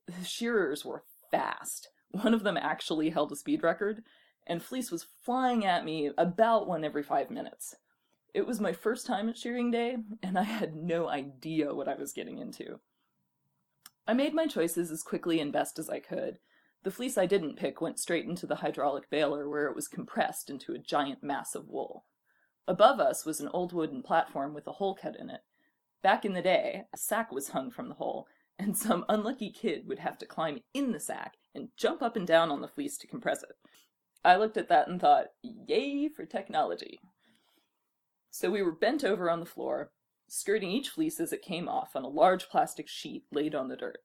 The 0.07 0.25
shearers 0.25 0.83
were 0.83 1.05
fast. 1.31 1.89
One 2.11 2.35
of 2.35 2.43
them 2.43 2.57
actually 2.57 3.11
held 3.11 3.33
a 3.33 3.37
speed 3.37 3.63
record, 3.63 4.03
and 4.47 4.63
fleece 4.63 4.91
was 4.91 5.07
flying 5.23 5.65
at 5.65 5.85
me 5.85 6.11
about 6.17 6.69
one 6.69 6.85
every 6.85 7.03
five 7.03 7.31
minutes. 7.31 7.75
It 8.33 8.47
was 8.47 8.61
my 8.61 8.73
first 8.73 9.07
time 9.07 9.29
at 9.29 9.37
shearing 9.37 9.71
day, 9.71 9.97
and 10.23 10.39
I 10.39 10.45
had 10.45 10.77
no 10.77 11.09
idea 11.09 11.75
what 11.75 11.89
I 11.89 11.95
was 11.95 12.13
getting 12.13 12.39
into. 12.39 12.81
I 14.07 14.13
made 14.13 14.35
my 14.35 14.47
choices 14.47 14.91
as 14.91 15.03
quickly 15.03 15.41
and 15.41 15.53
best 15.53 15.79
as 15.79 15.91
I 15.91 15.99
could. 15.99 16.39
The 16.85 16.93
fleece 16.93 17.19
I 17.19 17.27
didn't 17.27 17.57
pick 17.57 17.81
went 17.81 17.99
straight 17.99 18.27
into 18.27 18.47
the 18.47 18.57
hydraulic 18.57 19.11
baler 19.11 19.49
where 19.49 19.67
it 19.67 19.75
was 19.75 19.89
compressed 19.89 20.49
into 20.49 20.73
a 20.73 20.79
giant 20.79 21.25
mass 21.25 21.57
of 21.57 21.69
wool. 21.69 22.05
Above 22.69 23.01
us 23.01 23.25
was 23.25 23.41
an 23.41 23.49
old 23.53 23.73
wooden 23.73 24.03
platform 24.03 24.55
with 24.55 24.67
a 24.69 24.73
hole 24.73 24.95
cut 24.95 25.17
in 25.19 25.29
it. 25.29 25.41
Back 26.03 26.25
in 26.25 26.35
the 26.35 26.43
day, 26.43 26.85
a 26.95 26.97
sack 26.97 27.33
was 27.33 27.49
hung 27.49 27.71
from 27.71 27.89
the 27.89 27.97
hole, 27.97 28.29
and 28.59 28.77
some 28.77 29.05
unlucky 29.09 29.51
kid 29.51 29.87
would 29.87 29.99
have 29.99 30.19
to 30.19 30.27
climb 30.27 30.61
in 30.75 30.93
the 30.93 31.01
sack 31.01 31.35
and 31.55 31.69
jump 31.77 32.03
up 32.03 32.17
and 32.17 32.27
down 32.27 32.51
on 32.51 32.61
the 32.61 32.69
fleece 32.69 32.97
to 32.99 33.07
compress 33.07 33.43
it. 33.43 33.57
I 34.25 34.37
looked 34.37 34.57
at 34.57 34.69
that 34.69 34.89
and 34.89 35.01
thought, 35.01 35.27
yay 35.43 36.09
for 36.09 36.25
technology. 36.25 36.99
So 38.31 38.51
we 38.51 38.63
were 38.63 38.73
bent 38.73 39.05
over 39.05 39.31
on 39.31 39.41
the 39.41 39.47
floor, 39.47 39.93
skirting 40.29 40.71
each 40.71 40.89
fleece 40.89 41.21
as 41.21 41.33
it 41.33 41.43
came 41.43 41.69
off 41.69 41.95
on 41.95 42.03
a 42.03 42.09
large 42.09 42.49
plastic 42.49 42.89
sheet 42.89 43.25
laid 43.31 43.55
on 43.55 43.69
the 43.69 43.77
dirt. 43.77 43.99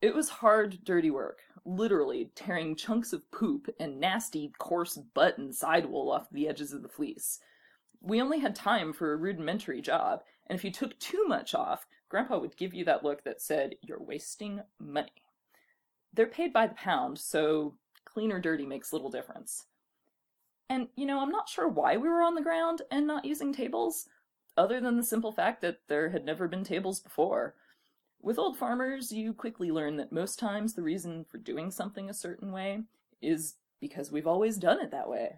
It 0.00 0.14
was 0.14 0.28
hard, 0.28 0.78
dirty 0.84 1.10
work, 1.10 1.40
literally 1.64 2.30
tearing 2.34 2.74
chunks 2.74 3.12
of 3.12 3.30
poop 3.30 3.68
and 3.78 4.00
nasty, 4.00 4.52
coarse 4.58 4.96
butt 4.96 5.36
and 5.36 5.54
sidewall 5.54 6.10
off 6.10 6.30
the 6.30 6.48
edges 6.48 6.72
of 6.72 6.82
the 6.82 6.88
fleece. 6.88 7.38
We 8.00 8.20
only 8.20 8.38
had 8.38 8.54
time 8.54 8.94
for 8.94 9.12
a 9.12 9.16
rudimentary 9.16 9.82
job, 9.82 10.22
and 10.46 10.58
if 10.58 10.64
you 10.64 10.70
took 10.70 10.98
too 10.98 11.24
much 11.26 11.54
off, 11.54 11.86
Grandpa 12.10 12.38
would 12.38 12.56
give 12.56 12.74
you 12.74 12.84
that 12.84 13.02
look 13.02 13.24
that 13.24 13.40
said, 13.40 13.76
You're 13.80 14.02
wasting 14.02 14.60
money. 14.78 15.22
They're 16.12 16.26
paid 16.26 16.52
by 16.52 16.66
the 16.66 16.74
pound, 16.74 17.18
so 17.18 17.74
clean 18.04 18.32
or 18.32 18.40
dirty 18.40 18.66
makes 18.66 18.92
little 18.92 19.10
difference. 19.10 19.66
And, 20.68 20.88
you 20.96 21.06
know, 21.06 21.20
I'm 21.20 21.30
not 21.30 21.48
sure 21.48 21.68
why 21.68 21.96
we 21.96 22.08
were 22.08 22.22
on 22.22 22.34
the 22.34 22.42
ground 22.42 22.82
and 22.90 23.06
not 23.06 23.24
using 23.24 23.52
tables, 23.52 24.08
other 24.56 24.80
than 24.80 24.96
the 24.96 25.02
simple 25.02 25.32
fact 25.32 25.62
that 25.62 25.78
there 25.88 26.10
had 26.10 26.24
never 26.24 26.48
been 26.48 26.64
tables 26.64 27.00
before. 27.00 27.54
With 28.20 28.38
old 28.38 28.58
farmers, 28.58 29.12
you 29.12 29.32
quickly 29.32 29.70
learn 29.70 29.96
that 29.96 30.12
most 30.12 30.38
times 30.38 30.74
the 30.74 30.82
reason 30.82 31.24
for 31.24 31.38
doing 31.38 31.70
something 31.70 32.10
a 32.10 32.14
certain 32.14 32.52
way 32.52 32.82
is 33.22 33.54
because 33.80 34.12
we've 34.12 34.26
always 34.26 34.58
done 34.58 34.80
it 34.80 34.90
that 34.90 35.08
way. 35.08 35.36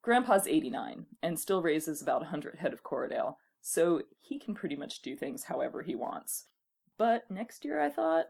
Grandpa's 0.00 0.46
89 0.46 1.06
and 1.22 1.38
still 1.38 1.62
raises 1.62 2.00
about 2.00 2.22
a 2.22 2.30
100 2.30 2.58
head 2.58 2.72
of 2.72 2.82
Corriedale, 2.82 3.36
so 3.62 4.02
he 4.20 4.38
can 4.38 4.54
pretty 4.54 4.76
much 4.76 5.00
do 5.00 5.16
things 5.16 5.44
however 5.44 5.82
he 5.82 5.94
wants. 5.94 6.46
But 6.98 7.30
next 7.30 7.64
year, 7.64 7.80
I 7.80 7.88
thought, 7.88 8.26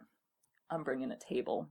I'm 0.70 0.84
bringing 0.84 1.10
a 1.10 1.18
table. 1.18 1.70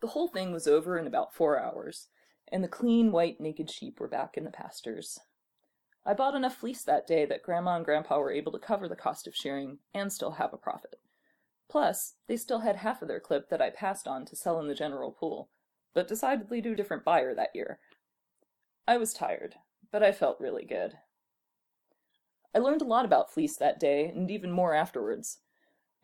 The 0.00 0.08
whole 0.08 0.28
thing 0.28 0.52
was 0.52 0.66
over 0.66 0.98
in 0.98 1.06
about 1.06 1.34
four 1.34 1.60
hours, 1.60 2.08
and 2.50 2.62
the 2.62 2.68
clean, 2.68 3.10
white, 3.12 3.40
naked 3.40 3.70
sheep 3.70 3.98
were 3.98 4.08
back 4.08 4.36
in 4.36 4.44
the 4.44 4.50
pastures. 4.50 5.18
I 6.04 6.14
bought 6.14 6.36
enough 6.36 6.56
fleece 6.56 6.84
that 6.84 7.08
day 7.08 7.26
that 7.26 7.42
Grandma 7.42 7.76
and 7.76 7.84
Grandpa 7.84 8.18
were 8.20 8.32
able 8.32 8.52
to 8.52 8.58
cover 8.58 8.88
the 8.88 8.94
cost 8.94 9.26
of 9.26 9.34
shearing 9.34 9.78
and 9.92 10.12
still 10.12 10.32
have 10.32 10.52
a 10.52 10.58
profit. 10.58 11.00
Plus, 11.68 12.14
they 12.28 12.36
still 12.36 12.60
had 12.60 12.76
half 12.76 13.02
of 13.02 13.08
their 13.08 13.18
clip 13.18 13.48
that 13.48 13.60
I 13.60 13.70
passed 13.70 14.06
on 14.06 14.24
to 14.26 14.36
sell 14.36 14.60
in 14.60 14.68
the 14.68 14.74
general 14.74 15.10
pool, 15.10 15.48
but 15.92 16.06
decidedly 16.06 16.62
to 16.62 16.72
a 16.72 16.76
different 16.76 17.04
buyer 17.04 17.34
that 17.34 17.50
year, 17.54 17.80
I 18.86 18.98
was 18.98 19.12
tired, 19.12 19.56
but 19.90 20.04
I 20.04 20.12
felt 20.12 20.38
really 20.38 20.64
good. 20.64 20.98
I 22.54 22.58
learned 22.58 22.82
a 22.82 22.86
lot 22.86 23.04
about 23.04 23.32
fleece 23.32 23.56
that 23.56 23.80
day, 23.80 24.06
and 24.06 24.30
even 24.30 24.50
more 24.50 24.74
afterwards. 24.74 25.38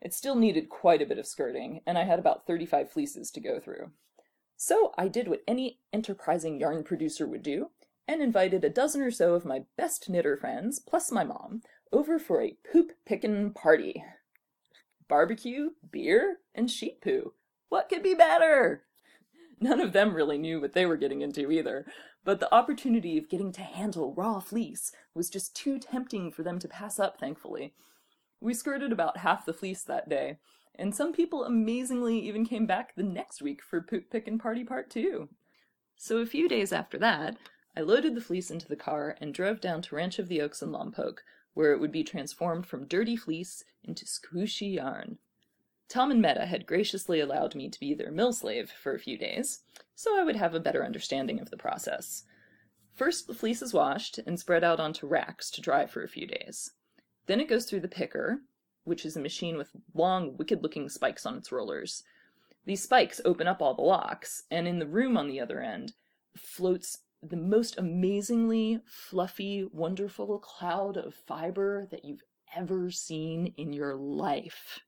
It 0.01 0.13
still 0.13 0.35
needed 0.35 0.69
quite 0.69 1.01
a 1.01 1.05
bit 1.05 1.17
of 1.17 1.25
skirting, 1.25 1.81
and 1.85 1.97
I 1.97 2.03
had 2.03 2.19
about 2.19 2.45
35 2.45 2.91
fleeces 2.91 3.31
to 3.31 3.39
go 3.39 3.59
through. 3.59 3.91
So 4.57 4.93
I 4.97 5.07
did 5.07 5.27
what 5.27 5.43
any 5.47 5.79
enterprising 5.91 6.59
yarn 6.59 6.83
producer 6.83 7.25
would 7.25 7.43
do, 7.43 7.71
and 8.07 8.21
invited 8.21 8.63
a 8.63 8.69
dozen 8.69 9.01
or 9.01 9.11
so 9.11 9.33
of 9.33 9.45
my 9.45 9.63
best 9.77 10.09
knitter 10.09 10.35
friends, 10.35 10.79
plus 10.79 11.11
my 11.11 11.23
mom, 11.23 11.61
over 11.91 12.19
for 12.19 12.41
a 12.41 12.57
poop 12.71 12.91
pickin' 13.05 13.53
party. 13.53 14.03
Barbecue, 15.07 15.71
beer, 15.89 16.39
and 16.53 16.69
sheep 16.69 17.01
poo. 17.01 17.33
What 17.69 17.89
could 17.89 18.03
be 18.03 18.13
better? 18.13 18.83
None 19.59 19.79
of 19.79 19.93
them 19.93 20.13
really 20.13 20.37
knew 20.37 20.59
what 20.59 20.73
they 20.73 20.85
were 20.85 20.97
getting 20.97 21.21
into 21.21 21.49
either, 21.49 21.85
but 22.23 22.39
the 22.39 22.53
opportunity 22.53 23.17
of 23.17 23.29
getting 23.29 23.51
to 23.53 23.61
handle 23.61 24.13
raw 24.13 24.39
fleece 24.39 24.91
was 25.13 25.29
just 25.29 25.55
too 25.55 25.79
tempting 25.79 26.31
for 26.31 26.43
them 26.43 26.59
to 26.59 26.67
pass 26.67 26.99
up, 26.99 27.19
thankfully. 27.19 27.73
We 28.39 28.53
skirted 28.53 28.91
about 28.91 29.17
half 29.17 29.45
the 29.45 29.53
fleece 29.53 29.83
that 29.83 30.09
day, 30.09 30.37
and 30.75 30.95
some 30.95 31.13
people 31.13 31.45
amazingly 31.45 32.19
even 32.19 32.45
came 32.45 32.65
back 32.65 32.95
the 32.95 33.03
next 33.03 33.41
week 33.41 33.61
for 33.61 33.81
Poop 33.81 34.09
Pickin' 34.09 34.39
Party 34.39 34.63
Part 34.63 34.89
2. 34.89 35.29
So 35.95 36.17
a 36.17 36.25
few 36.25 36.49
days 36.49 36.73
after 36.73 36.97
that, 36.97 37.37
I 37.75 37.81
loaded 37.81 38.15
the 38.15 38.21
fleece 38.21 38.51
into 38.51 38.67
the 38.67 38.75
car 38.75 39.15
and 39.19 39.33
drove 39.33 39.61
down 39.61 39.81
to 39.83 39.95
Ranch 39.95 40.19
of 40.19 40.27
the 40.27 40.41
Oaks 40.41 40.61
in 40.61 40.69
Lompoc, 40.69 41.19
where 41.53 41.71
it 41.71 41.79
would 41.79 41.91
be 41.91 42.03
transformed 42.03 42.65
from 42.65 42.87
dirty 42.87 43.15
fleece 43.15 43.63
into 43.83 44.05
squishy 44.05 44.75
yarn. 44.75 45.17
Tom 45.89 46.11
and 46.11 46.21
Meta 46.21 46.45
had 46.45 46.65
graciously 46.65 47.19
allowed 47.19 47.55
me 47.55 47.69
to 47.69 47.79
be 47.79 47.93
their 47.93 48.11
mill 48.11 48.33
slave 48.33 48.71
for 48.71 48.95
a 48.95 48.99
few 48.99 49.17
days, 49.17 49.63
so 49.95 50.19
I 50.19 50.23
would 50.23 50.35
have 50.35 50.55
a 50.55 50.59
better 50.59 50.83
understanding 50.83 51.39
of 51.39 51.49
the 51.49 51.57
process. 51.57 52.23
First, 52.93 53.27
the 53.27 53.33
fleece 53.33 53.61
is 53.61 53.73
washed 53.73 54.19
and 54.19 54.39
spread 54.39 54.63
out 54.63 54.79
onto 54.79 55.07
racks 55.07 55.49
to 55.51 55.61
dry 55.61 55.85
for 55.85 56.03
a 56.03 56.07
few 56.07 56.27
days. 56.27 56.71
Then 57.25 57.39
it 57.39 57.49
goes 57.49 57.65
through 57.65 57.81
the 57.81 57.87
picker, 57.87 58.41
which 58.83 59.05
is 59.05 59.15
a 59.15 59.21
machine 59.21 59.57
with 59.57 59.71
long, 59.93 60.37
wicked 60.37 60.61
looking 60.61 60.89
spikes 60.89 61.25
on 61.25 61.37
its 61.37 61.51
rollers. 61.51 62.03
These 62.65 62.83
spikes 62.83 63.21
open 63.25 63.47
up 63.47 63.61
all 63.61 63.73
the 63.73 63.81
locks, 63.81 64.43
and 64.51 64.67
in 64.67 64.79
the 64.79 64.87
room 64.87 65.17
on 65.17 65.27
the 65.27 65.39
other 65.39 65.59
end 65.59 65.93
floats 66.35 66.99
the 67.21 67.37
most 67.37 67.77
amazingly 67.77 68.81
fluffy, 68.85 69.67
wonderful 69.71 70.39
cloud 70.39 70.97
of 70.97 71.15
fiber 71.15 71.87
that 71.91 72.03
you've 72.03 72.23
ever 72.55 72.91
seen 72.91 73.53
in 73.57 73.73
your 73.73 73.95
life. 73.95 74.79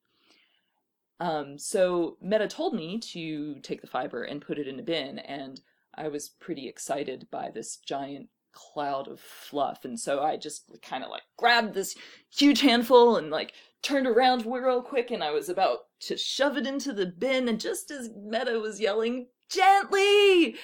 Um, 1.19 1.57
so 1.57 2.17
Meta 2.21 2.47
told 2.47 2.73
me 2.73 2.99
to 2.99 3.59
take 3.61 3.81
the 3.81 3.87
fiber 3.87 4.23
and 4.23 4.41
put 4.41 4.59
it 4.59 4.67
in 4.67 4.79
a 4.79 4.83
bin, 4.83 5.19
and 5.19 5.61
I 5.95 6.09
was 6.09 6.29
pretty 6.29 6.67
excited 6.67 7.27
by 7.31 7.51
this 7.51 7.77
giant 7.77 8.27
cloud 8.51 9.07
of 9.07 9.19
fluff, 9.19 9.85
and 9.85 9.99
so 9.99 10.21
I 10.21 10.37
just 10.37 10.69
kind 10.81 11.03
of 11.03 11.09
like 11.09 11.23
grabbed 11.37 11.73
this 11.73 11.95
huge 12.35 12.61
handful 12.61 13.17
and 13.17 13.29
like 13.29 13.53
turned 13.81 14.07
around 14.07 14.45
real 14.45 14.81
quick, 14.81 15.11
and 15.11 15.23
I 15.23 15.31
was 15.31 15.47
about 15.47 15.79
to 16.01 16.17
shove 16.17 16.57
it 16.57 16.67
into 16.67 16.91
the 16.91 17.05
bin, 17.05 17.47
and 17.47 17.59
just 17.59 17.91
as 17.91 18.09
Meta 18.15 18.59
was 18.59 18.81
yelling, 18.81 19.27
gently! 19.49 20.55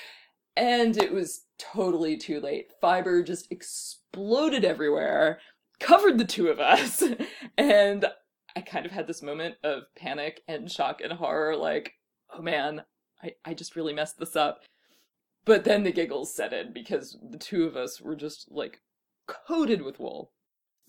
And 0.58 0.98
it 0.98 1.14
was 1.14 1.46
totally 1.58 2.18
too 2.18 2.42
late. 2.42 2.74
Fiber 2.82 3.24
just 3.24 3.50
exploded 3.52 4.66
everywhere, 4.66 5.40
covered 5.80 6.18
the 6.18 6.26
two 6.26 6.50
of 6.50 6.60
us, 6.60 7.04
and 7.58 8.06
I 8.56 8.62
kind 8.62 8.86
of 8.86 8.92
had 8.92 9.08
this 9.08 9.22
moment 9.22 9.56
of 9.64 9.84
panic 9.96 10.42
and 10.48 10.72
shock 10.72 11.02
and 11.02 11.14
horror, 11.14 11.56
like, 11.56 11.94
oh 12.34 12.42
man, 12.42 12.84
I, 13.24 13.32
I 13.46 13.54
just 13.54 13.76
really 13.76 13.94
messed 13.94 14.18
this 14.18 14.36
up. 14.36 14.62
But 15.46 15.64
then 15.64 15.84
the 15.84 15.92
giggles 15.92 16.34
set 16.34 16.54
in 16.54 16.74
because 16.74 17.18
the 17.30 17.38
two 17.38 17.66
of 17.66 17.76
us 17.76 18.00
were 18.00 18.16
just 18.16 18.52
like 18.52 18.82
coated 19.28 19.82
with 19.82 20.00
wool. 20.00 20.32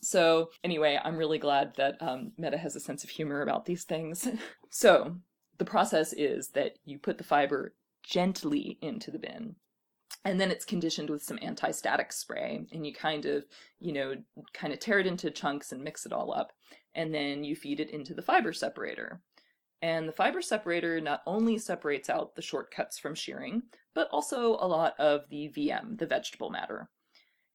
So, 0.03 0.51
anyway, 0.65 0.99
I'm 1.03 1.17
really 1.17 1.39
glad 1.39 1.75
that 1.77 1.97
um, 2.01 2.33
Meta 2.37 2.59
has 2.59 2.75
a 2.75 2.81
sense 2.81 3.05
of 3.05 3.11
humor 3.11 3.41
about 3.41 3.65
these 3.67 3.85
things. 3.85 4.29
so, 4.71 5.17
the 5.59 5.65
process 5.65 6.13
is 6.13 6.49
that 6.51 6.77
you 6.85 6.99
put 6.99 7.19
the 7.19 7.25
fiber 7.25 7.75
gently 8.03 8.79
into 8.83 9.11
the 9.11 9.19
bin 9.19 9.55
and 10.25 10.41
then 10.41 10.51
it's 10.51 10.65
conditioned 10.65 11.11
with 11.11 11.23
some 11.23 11.39
anti-static 11.43 12.13
spray 12.13 12.65
and 12.73 12.87
you 12.87 12.93
kind 12.93 13.27
of 13.27 13.45
you 13.81 13.93
know 13.93 14.15
kind 14.53 14.73
of 14.73 14.79
tear 14.79 14.99
it 14.99 15.07
into 15.07 15.31
chunks 15.31 15.73
and 15.73 15.83
mix 15.83 16.07
it 16.07 16.13
all 16.13 16.33
up 16.33 16.53
and 16.95 17.15
then 17.15 17.45
you 17.45 17.57
feed 17.57 17.81
it 17.81 17.91
into 17.91 18.15
the 18.15 18.23
fiber 18.23 18.53
separator. 18.53 19.21
And 19.81 20.09
the 20.09 20.13
fiber 20.13 20.43
separator 20.43 21.01
not 21.01 21.23
only 21.27 21.59
separates 21.59 22.09
out 22.09 22.35
the 22.35 22.43
shortcuts 22.43 22.99
from 22.99 23.15
shearing 23.15 23.63
but 23.95 24.09
also 24.11 24.53
a 24.53 24.67
lot 24.67 24.95
of 24.99 25.29
the 25.29 25.53
vm 25.55 25.99
the 25.99 26.07
vegetable 26.07 26.51
matter. 26.51 26.89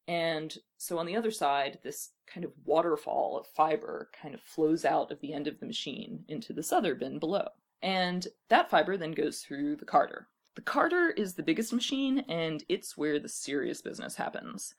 And 0.08 0.56
so 0.78 1.00
on 1.00 1.06
the 1.06 1.16
other 1.16 1.32
side 1.32 1.80
this 1.84 2.12
kind 2.26 2.44
of 2.44 2.52
waterfall 2.66 3.38
of 3.38 3.48
fiber 3.48 4.10
kind 4.22 4.36
of 4.36 4.42
flows 4.42 4.86
out 4.86 5.12
of 5.12 5.20
the 5.22 5.34
end 5.34 5.48
of 5.48 5.60
the 5.60 5.66
machine 5.66 6.26
into 6.28 6.54
this 6.54 6.72
other 6.72 6.96
bin 6.96 7.20
below. 7.20 7.48
And 7.82 8.28
that 8.50 8.70
fiber 8.70 8.98
then 8.98 9.12
goes 9.12 9.40
through 9.40 9.78
the 9.78 9.86
carder 9.86 10.28
the 10.58 10.64
carder 10.64 11.12
is 11.12 11.36
the 11.36 11.44
biggest 11.44 11.72
machine, 11.72 12.26
and 12.28 12.64
it's 12.68 12.98
where 12.98 13.20
the 13.20 13.30
serious 13.30 13.80
business 13.80 14.16
happens. 14.16 14.74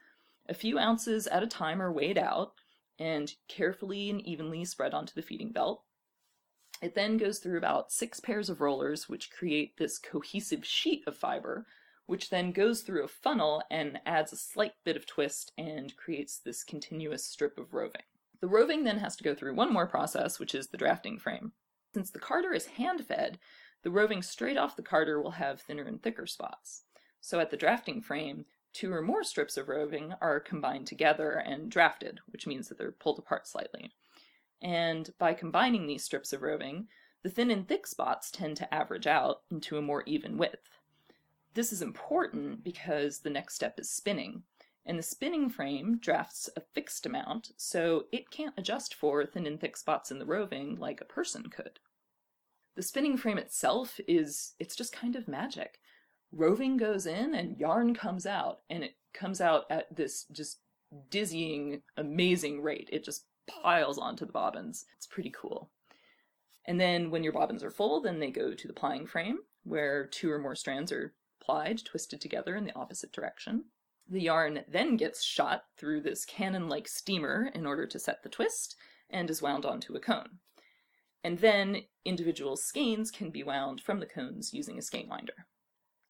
A 0.48 0.54
few 0.54 0.76
ounces 0.76 1.28
at 1.28 1.44
a 1.44 1.46
time 1.46 1.80
are 1.80 1.92
weighed 1.92 2.18
out 2.18 2.54
and 2.98 3.34
carefully 3.48 4.10
and 4.10 4.20
evenly 4.20 4.64
spread 4.64 4.94
onto 4.94 5.14
the 5.14 5.22
feeding 5.22 5.52
belt. 5.52 5.82
It 6.80 6.94
then 6.94 7.16
goes 7.16 7.38
through 7.38 7.58
about 7.58 7.92
six 7.92 8.20
pairs 8.20 8.48
of 8.48 8.60
rollers, 8.60 9.08
which 9.08 9.30
create 9.30 9.76
this 9.76 9.98
cohesive 9.98 10.64
sheet 10.64 11.02
of 11.06 11.16
fiber, 11.16 11.66
which 12.06 12.30
then 12.30 12.52
goes 12.52 12.82
through 12.82 13.04
a 13.04 13.08
funnel 13.08 13.62
and 13.70 14.00
adds 14.06 14.32
a 14.32 14.36
slight 14.36 14.72
bit 14.84 14.96
of 14.96 15.04
twist 15.04 15.52
and 15.58 15.96
creates 15.96 16.38
this 16.38 16.64
continuous 16.64 17.24
strip 17.24 17.58
of 17.58 17.74
roving. 17.74 18.02
The 18.40 18.48
roving 18.48 18.84
then 18.84 18.98
has 18.98 19.16
to 19.16 19.24
go 19.24 19.34
through 19.34 19.54
one 19.54 19.72
more 19.72 19.86
process, 19.86 20.38
which 20.38 20.54
is 20.54 20.68
the 20.68 20.78
drafting 20.78 21.18
frame. 21.18 21.52
Since 21.94 22.10
the 22.10 22.20
carder 22.20 22.52
is 22.52 22.66
hand 22.66 23.04
fed, 23.04 23.38
the 23.82 23.90
roving 23.90 24.22
straight 24.22 24.56
off 24.56 24.76
the 24.76 24.82
carder 24.82 25.20
will 25.20 25.32
have 25.32 25.60
thinner 25.60 25.84
and 25.84 26.02
thicker 26.02 26.26
spots. 26.26 26.84
So 27.20 27.40
at 27.40 27.50
the 27.50 27.56
drafting 27.56 28.00
frame, 28.00 28.44
two 28.78 28.92
or 28.92 29.02
more 29.02 29.24
strips 29.24 29.56
of 29.56 29.68
roving 29.68 30.14
are 30.20 30.38
combined 30.38 30.86
together 30.86 31.32
and 31.32 31.68
drafted, 31.68 32.20
which 32.28 32.46
means 32.46 32.68
that 32.68 32.78
they're 32.78 32.92
pulled 32.92 33.18
apart 33.18 33.44
slightly. 33.44 33.90
And 34.62 35.10
by 35.18 35.34
combining 35.34 35.88
these 35.88 36.04
strips 36.04 36.32
of 36.32 36.42
roving, 36.42 36.86
the 37.24 37.28
thin 37.28 37.50
and 37.50 37.66
thick 37.66 37.88
spots 37.88 38.30
tend 38.30 38.56
to 38.58 38.72
average 38.72 39.08
out 39.08 39.40
into 39.50 39.78
a 39.78 39.82
more 39.82 40.04
even 40.06 40.38
width. 40.38 40.78
This 41.54 41.72
is 41.72 41.82
important 41.82 42.62
because 42.62 43.18
the 43.18 43.30
next 43.30 43.56
step 43.56 43.80
is 43.80 43.90
spinning, 43.90 44.44
and 44.86 44.96
the 44.96 45.02
spinning 45.02 45.50
frame 45.50 45.98
drafts 45.98 46.48
a 46.56 46.60
fixed 46.60 47.04
amount, 47.04 47.50
so 47.56 48.04
it 48.12 48.30
can't 48.30 48.54
adjust 48.56 48.94
for 48.94 49.26
thin 49.26 49.44
and 49.44 49.60
thick 49.60 49.76
spots 49.76 50.12
in 50.12 50.20
the 50.20 50.24
roving 50.24 50.76
like 50.76 51.00
a 51.00 51.04
person 51.04 51.50
could. 51.50 51.80
The 52.76 52.82
spinning 52.82 53.16
frame 53.16 53.38
itself 53.38 53.98
is, 54.06 54.52
it's 54.60 54.76
just 54.76 54.92
kind 54.92 55.16
of 55.16 55.26
magic. 55.26 55.80
Roving 56.32 56.76
goes 56.76 57.06
in 57.06 57.34
and 57.34 57.56
yarn 57.58 57.94
comes 57.94 58.26
out, 58.26 58.60
and 58.68 58.84
it 58.84 58.96
comes 59.14 59.40
out 59.40 59.64
at 59.70 59.94
this 59.94 60.24
just 60.30 60.60
dizzying, 61.10 61.82
amazing 61.96 62.62
rate. 62.62 62.88
It 62.92 63.04
just 63.04 63.24
piles 63.46 63.98
onto 63.98 64.26
the 64.26 64.32
bobbins. 64.32 64.84
It's 64.96 65.06
pretty 65.06 65.30
cool. 65.30 65.70
And 66.66 66.78
then 66.78 67.10
when 67.10 67.24
your 67.24 67.32
bobbins 67.32 67.64
are 67.64 67.70
full, 67.70 68.02
then 68.02 68.20
they 68.20 68.30
go 68.30 68.52
to 68.52 68.66
the 68.68 68.74
plying 68.74 69.06
frame, 69.06 69.38
where 69.64 70.06
two 70.06 70.30
or 70.30 70.38
more 70.38 70.54
strands 70.54 70.92
are 70.92 71.14
plied, 71.42 71.82
twisted 71.84 72.20
together 72.20 72.56
in 72.56 72.64
the 72.64 72.76
opposite 72.76 73.12
direction. 73.12 73.64
The 74.06 74.20
yarn 74.20 74.60
then 74.68 74.96
gets 74.96 75.22
shot 75.22 75.64
through 75.78 76.02
this 76.02 76.24
cannon-like 76.26 76.88
steamer 76.88 77.50
in 77.54 77.66
order 77.66 77.86
to 77.86 77.98
set 77.98 78.22
the 78.22 78.28
twist, 78.28 78.76
and 79.10 79.30
is 79.30 79.40
wound 79.40 79.64
onto 79.64 79.94
a 79.94 80.00
cone. 80.00 80.40
And 81.24 81.38
then 81.38 81.84
individual 82.04 82.56
skeins 82.56 83.10
can 83.10 83.30
be 83.30 83.42
wound 83.42 83.80
from 83.80 84.00
the 84.00 84.06
cones 84.06 84.52
using 84.52 84.78
a 84.78 84.82
skein 84.82 85.08
winder. 85.08 85.46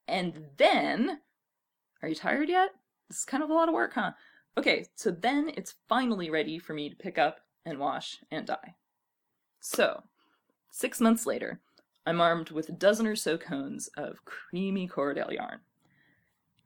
And 0.08 0.46
then, 0.56 1.20
are 2.02 2.08
you 2.08 2.14
tired 2.14 2.48
yet? 2.48 2.70
This 3.08 3.18
is 3.18 3.24
kind 3.24 3.42
of 3.42 3.50
a 3.50 3.54
lot 3.54 3.68
of 3.68 3.74
work, 3.74 3.92
huh? 3.94 4.12
Okay, 4.56 4.86
so 4.96 5.10
then 5.10 5.52
it's 5.56 5.74
finally 5.88 6.30
ready 6.30 6.58
for 6.58 6.72
me 6.72 6.88
to 6.88 6.96
pick 6.96 7.18
up 7.18 7.40
and 7.64 7.78
wash 7.78 8.18
and 8.30 8.46
dye. 8.46 8.74
So, 9.60 10.02
six 10.70 11.00
months 11.00 11.26
later, 11.26 11.60
I'm 12.06 12.20
armed 12.20 12.50
with 12.50 12.68
a 12.68 12.72
dozen 12.72 13.06
or 13.06 13.16
so 13.16 13.36
cones 13.36 13.88
of 13.96 14.24
creamy 14.24 14.88
Corriedale 14.88 15.34
yarn. 15.34 15.60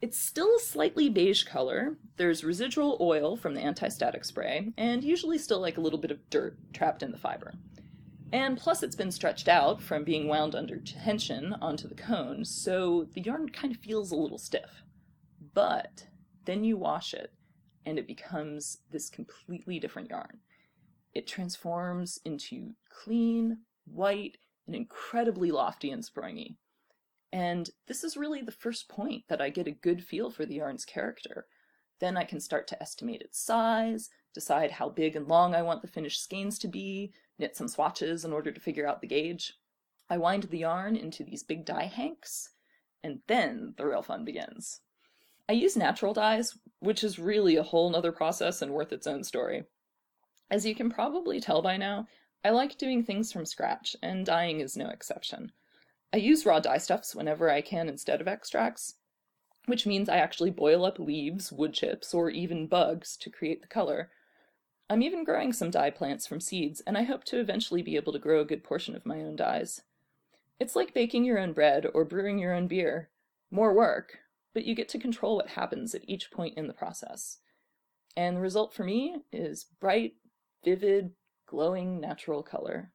It's 0.00 0.18
still 0.18 0.54
a 0.56 0.60
slightly 0.60 1.08
beige 1.08 1.44
color, 1.44 1.96
there's 2.16 2.44
residual 2.44 2.96
oil 3.00 3.36
from 3.36 3.54
the 3.54 3.60
anti-static 3.60 4.24
spray, 4.24 4.72
and 4.76 5.04
usually 5.04 5.38
still 5.38 5.60
like 5.60 5.78
a 5.78 5.80
little 5.80 5.98
bit 5.98 6.10
of 6.10 6.30
dirt 6.30 6.56
trapped 6.72 7.02
in 7.02 7.12
the 7.12 7.18
fiber. 7.18 7.52
And 8.32 8.56
plus 8.56 8.82
it's 8.82 8.96
been 8.96 9.10
stretched 9.10 9.46
out 9.46 9.82
from 9.82 10.04
being 10.04 10.26
wound 10.26 10.54
under 10.54 10.78
tension 10.78 11.54
onto 11.60 11.86
the 11.86 11.94
cone, 11.94 12.46
so 12.46 13.06
the 13.12 13.20
yarn 13.20 13.50
kind 13.50 13.74
of 13.74 13.80
feels 13.80 14.10
a 14.10 14.16
little 14.16 14.38
stiff. 14.38 14.82
But 15.52 16.06
then 16.46 16.64
you 16.64 16.78
wash 16.78 17.12
it, 17.12 17.32
and 17.84 17.98
it 17.98 18.06
becomes 18.06 18.78
this 18.90 19.10
completely 19.10 19.78
different 19.78 20.08
yarn. 20.08 20.38
It 21.12 21.26
transforms 21.26 22.18
into 22.24 22.70
clean, 22.90 23.58
white, 23.84 24.38
and 24.66 24.74
incredibly 24.74 25.50
lofty 25.50 25.90
and 25.90 26.02
springy. 26.02 26.56
And 27.32 27.68
this 27.86 28.02
is 28.02 28.16
really 28.16 28.40
the 28.40 28.50
first 28.50 28.88
point 28.88 29.24
that 29.28 29.42
I 29.42 29.50
get 29.50 29.66
a 29.66 29.72
good 29.72 30.02
feel 30.02 30.30
for 30.30 30.46
the 30.46 30.54
yarn's 30.54 30.86
character. 30.86 31.46
Then 32.00 32.16
I 32.16 32.24
can 32.24 32.40
start 32.40 32.66
to 32.68 32.82
estimate 32.82 33.20
its 33.20 33.38
size, 33.38 34.08
decide 34.34 34.70
how 34.70 34.88
big 34.88 35.16
and 35.16 35.28
long 35.28 35.54
I 35.54 35.62
want 35.62 35.82
the 35.82 35.88
finished 35.88 36.22
skeins 36.22 36.58
to 36.60 36.68
be, 36.68 37.12
knit 37.38 37.56
some 37.56 37.68
swatches 37.68 38.24
in 38.24 38.32
order 38.32 38.50
to 38.52 38.60
figure 38.60 38.86
out 38.86 39.00
the 39.00 39.06
gauge. 39.06 39.54
I 40.08 40.18
wind 40.18 40.44
the 40.44 40.58
yarn 40.58 40.96
into 40.96 41.24
these 41.24 41.42
big 41.42 41.64
dye 41.64 41.86
hanks, 41.86 42.50
and 43.02 43.20
then 43.26 43.74
the 43.76 43.86
real 43.86 44.02
fun 44.02 44.24
begins. 44.24 44.80
I 45.48 45.54
use 45.54 45.76
natural 45.76 46.14
dyes, 46.14 46.56
which 46.78 47.02
is 47.02 47.18
really 47.18 47.56
a 47.56 47.62
whole 47.62 47.90
nother 47.90 48.12
process 48.12 48.62
and 48.62 48.72
worth 48.72 48.92
its 48.92 49.06
own 49.06 49.24
story. 49.24 49.64
As 50.50 50.66
you 50.66 50.74
can 50.74 50.90
probably 50.90 51.40
tell 51.40 51.62
by 51.62 51.76
now, 51.76 52.06
I 52.44 52.50
like 52.50 52.76
doing 52.76 53.04
things 53.04 53.32
from 53.32 53.46
scratch, 53.46 53.96
and 54.02 54.26
dyeing 54.26 54.60
is 54.60 54.76
no 54.76 54.88
exception. 54.88 55.52
I 56.12 56.18
use 56.18 56.44
raw 56.44 56.60
dyestuffs 56.60 57.14
whenever 57.14 57.48
I 57.48 57.62
can 57.62 57.88
instead 57.88 58.20
of 58.20 58.28
extracts, 58.28 58.96
which 59.66 59.86
means 59.86 60.08
I 60.08 60.16
actually 60.16 60.50
boil 60.50 60.84
up 60.84 60.98
leaves, 60.98 61.52
wood 61.52 61.72
chips, 61.72 62.12
or 62.12 62.30
even 62.30 62.66
bugs 62.66 63.16
to 63.18 63.30
create 63.30 63.62
the 63.62 63.68
color. 63.68 64.10
I'm 64.92 65.02
even 65.02 65.24
growing 65.24 65.54
some 65.54 65.70
dye 65.70 65.88
plants 65.88 66.26
from 66.26 66.38
seeds, 66.38 66.82
and 66.86 66.98
I 66.98 67.04
hope 67.04 67.24
to 67.24 67.40
eventually 67.40 67.80
be 67.80 67.96
able 67.96 68.12
to 68.12 68.18
grow 68.18 68.42
a 68.42 68.44
good 68.44 68.62
portion 68.62 68.94
of 68.94 69.06
my 69.06 69.22
own 69.22 69.36
dyes. 69.36 69.80
It's 70.60 70.76
like 70.76 70.92
baking 70.92 71.24
your 71.24 71.38
own 71.38 71.54
bread 71.54 71.86
or 71.94 72.04
brewing 72.04 72.38
your 72.38 72.52
own 72.52 72.66
beer. 72.66 73.08
More 73.50 73.72
work, 73.72 74.18
but 74.52 74.66
you 74.66 74.74
get 74.74 74.90
to 74.90 74.98
control 74.98 75.36
what 75.36 75.48
happens 75.48 75.94
at 75.94 76.06
each 76.06 76.30
point 76.30 76.58
in 76.58 76.66
the 76.66 76.74
process. 76.74 77.38
And 78.18 78.36
the 78.36 78.42
result 78.42 78.74
for 78.74 78.84
me 78.84 79.22
is 79.32 79.64
bright, 79.80 80.12
vivid, 80.62 81.12
glowing 81.46 81.98
natural 81.98 82.42
color. 82.42 82.92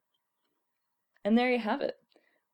And 1.25 1.35
there 1.35 1.51
you 1.51 1.57
have 1.57 1.81
it. 1.81 1.95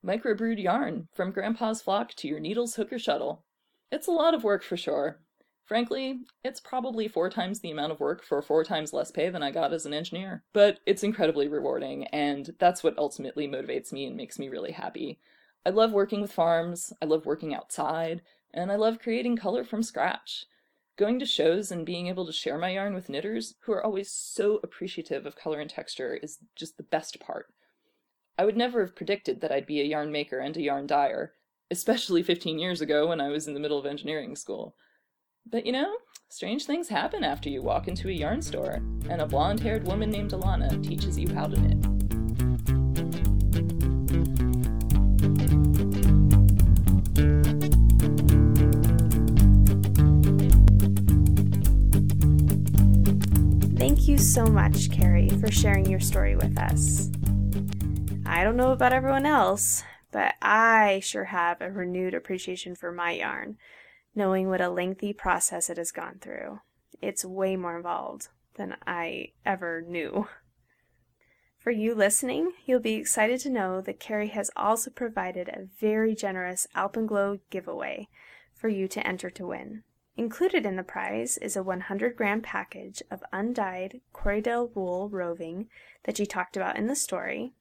Microbrewed 0.05 0.63
yarn, 0.63 1.09
from 1.13 1.33
Grandpa's 1.33 1.81
flock 1.81 2.13
to 2.13 2.29
your 2.29 2.39
needle's 2.39 2.75
hook 2.75 2.93
or 2.93 2.97
shuttle. 2.97 3.43
It's 3.91 4.07
a 4.07 4.11
lot 4.11 4.33
of 4.33 4.45
work 4.45 4.63
for 4.63 4.77
sure. 4.77 5.19
Frankly, 5.65 6.19
it's 6.43 6.59
probably 6.59 7.07
four 7.07 7.29
times 7.29 7.59
the 7.59 7.71
amount 7.71 7.93
of 7.93 7.99
work 7.99 8.23
for 8.23 8.41
four 8.41 8.65
times 8.65 8.91
less 8.91 9.11
pay 9.11 9.29
than 9.29 9.41
I 9.41 9.51
got 9.51 9.73
as 9.73 9.85
an 9.85 9.93
engineer. 9.93 10.43
But 10.51 10.79
it's 10.85 11.03
incredibly 11.03 11.47
rewarding, 11.47 12.05
and 12.07 12.53
that's 12.59 12.83
what 12.83 12.97
ultimately 12.97 13.47
motivates 13.47 13.93
me 13.93 14.05
and 14.05 14.17
makes 14.17 14.37
me 14.37 14.49
really 14.49 14.73
happy. 14.73 15.19
I 15.65 15.69
love 15.69 15.93
working 15.93 16.21
with 16.21 16.33
farms, 16.33 16.91
I 17.01 17.05
love 17.05 17.25
working 17.25 17.55
outside, 17.55 18.21
and 18.53 18.71
I 18.71 18.75
love 18.75 18.99
creating 18.99 19.37
color 19.37 19.63
from 19.63 19.83
scratch. 19.83 20.45
Going 20.97 21.17
to 21.19 21.25
shows 21.25 21.71
and 21.71 21.85
being 21.85 22.07
able 22.07 22.25
to 22.25 22.33
share 22.33 22.57
my 22.57 22.71
yarn 22.71 22.93
with 22.93 23.09
knitters, 23.09 23.55
who 23.61 23.71
are 23.71 23.83
always 23.83 24.11
so 24.11 24.59
appreciative 24.63 25.25
of 25.25 25.37
color 25.37 25.59
and 25.59 25.69
texture, 25.69 26.15
is 26.15 26.39
just 26.55 26.75
the 26.75 26.83
best 26.83 27.19
part. 27.21 27.47
I 28.37 28.43
would 28.45 28.57
never 28.57 28.81
have 28.81 28.95
predicted 28.95 29.41
that 29.41 29.51
I'd 29.51 29.65
be 29.65 29.79
a 29.79 29.85
yarn 29.85 30.11
maker 30.11 30.39
and 30.39 30.55
a 30.57 30.61
yarn 30.61 30.87
dyer, 30.87 31.33
especially 31.71 32.21
15 32.21 32.59
years 32.59 32.81
ago 32.81 33.07
when 33.07 33.21
I 33.21 33.29
was 33.29 33.47
in 33.47 33.53
the 33.53 33.59
middle 33.59 33.79
of 33.79 33.85
engineering 33.85 34.35
school. 34.35 34.75
But 35.45 35.65
you 35.65 35.71
know, 35.71 35.97
strange 36.29 36.65
things 36.65 36.87
happen 36.87 37.23
after 37.23 37.49
you 37.49 37.61
walk 37.61 37.87
into 37.87 38.09
a 38.09 38.11
yarn 38.11 38.41
store, 38.41 38.81
and 39.09 39.21
a 39.21 39.27
blonde 39.27 39.59
haired 39.59 39.85
woman 39.85 40.09
named 40.09 40.31
Alana 40.31 40.81
teaches 40.81 41.19
you 41.19 41.31
how 41.33 41.47
to 41.47 41.59
knit. 41.59 41.77
Thank 53.77 54.07
you 54.07 54.17
so 54.17 54.45
much, 54.45 54.89
Carrie, 54.91 55.29
for 55.29 55.51
sharing 55.51 55.85
your 55.85 55.99
story 55.99 56.35
with 56.35 56.57
us. 56.57 57.11
I 58.25 58.43
don't 58.43 58.57
know 58.57 58.71
about 58.71 58.93
everyone 58.93 59.25
else, 59.25 59.83
but 60.11 60.35
I 60.41 61.01
sure 61.03 61.25
have 61.25 61.61
a 61.61 61.69
renewed 61.69 62.13
appreciation 62.13 62.75
for 62.75 62.91
my 62.91 63.11
yarn, 63.11 63.57
knowing 64.15 64.49
what 64.49 64.61
a 64.61 64.69
lengthy 64.69 65.13
process 65.13 65.69
it 65.69 65.77
has 65.77 65.91
gone 65.91 66.17
through. 66.19 66.59
It's 67.01 67.25
way 67.25 67.55
more 67.55 67.75
involved 67.75 68.29
than 68.55 68.77
I 68.85 69.29
ever 69.45 69.81
knew. 69.81 70.27
For 71.57 71.71
you 71.71 71.95
listening, 71.95 72.51
you'll 72.65 72.79
be 72.79 72.95
excited 72.95 73.39
to 73.41 73.49
know 73.49 73.81
that 73.81 73.99
Carrie 73.99 74.27
has 74.29 74.51
also 74.55 74.91
provided 74.91 75.47
a 75.47 75.67
very 75.79 76.13
generous 76.13 76.67
Alpenglow 76.75 77.39
giveaway 77.49 78.09
for 78.53 78.67
you 78.67 78.87
to 78.89 79.07
enter 79.07 79.29
to 79.31 79.47
win. 79.47 79.83
Included 80.15 80.65
in 80.65 80.75
the 80.75 80.83
prize 80.83 81.37
is 81.37 81.55
a 81.55 81.63
100 81.63 82.15
gram 82.15 82.41
package 82.41 83.01
of 83.09 83.23
undyed 83.31 84.01
Corriedale 84.13 84.75
wool 84.75 85.09
roving 85.09 85.69
that 86.03 86.17
she 86.17 86.25
talked 86.25 86.55
about 86.55 86.77
in 86.77 86.87
the 86.87 86.95
story, 86.95 87.53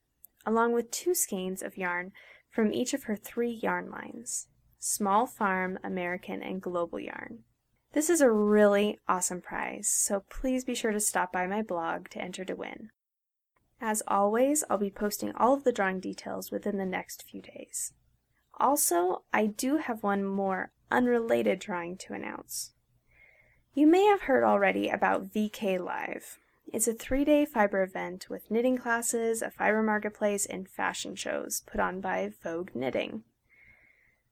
along 0.44 0.72
with 0.72 0.90
two 0.90 1.14
skeins 1.14 1.62
of 1.62 1.78
yarn 1.78 2.12
from 2.50 2.72
each 2.72 2.92
of 2.92 3.04
her 3.04 3.16
three 3.16 3.52
yarn 3.52 3.90
lines 3.90 4.48
Small 4.84 5.28
Farm, 5.28 5.78
American, 5.84 6.42
and 6.42 6.60
Global 6.60 6.98
Yarn. 6.98 7.44
This 7.92 8.10
is 8.10 8.20
a 8.20 8.32
really 8.32 8.98
awesome 9.08 9.40
prize, 9.40 9.88
so 9.88 10.24
please 10.28 10.64
be 10.64 10.74
sure 10.74 10.90
to 10.90 10.98
stop 10.98 11.32
by 11.32 11.46
my 11.46 11.62
blog 11.62 12.08
to 12.08 12.20
enter 12.20 12.44
to 12.44 12.56
win. 12.56 12.90
As 13.80 14.02
always, 14.08 14.64
I'll 14.68 14.78
be 14.78 14.90
posting 14.90 15.30
all 15.36 15.54
of 15.54 15.62
the 15.62 15.70
drawing 15.70 16.00
details 16.00 16.50
within 16.50 16.78
the 16.78 16.84
next 16.84 17.22
few 17.22 17.40
days. 17.40 17.92
Also, 18.58 19.22
I 19.32 19.46
do 19.46 19.76
have 19.76 20.02
one 20.02 20.24
more 20.24 20.72
unrelated 20.90 21.60
drawing 21.60 21.96
to 21.98 22.14
announce. 22.14 22.72
You 23.74 23.86
may 23.86 24.06
have 24.06 24.22
heard 24.22 24.42
already 24.42 24.88
about 24.88 25.32
VK 25.32 25.78
Live. 25.78 26.40
It's 26.66 26.88
a 26.88 26.92
three 26.92 27.24
day 27.24 27.44
fiber 27.44 27.84
event 27.84 28.28
with 28.28 28.50
knitting 28.50 28.78
classes, 28.78 29.42
a 29.42 29.50
fiber 29.52 29.84
marketplace, 29.84 30.44
and 30.44 30.68
fashion 30.68 31.14
shows 31.14 31.62
put 31.66 31.78
on 31.78 32.00
by 32.00 32.32
Vogue 32.42 32.70
Knitting. 32.74 33.22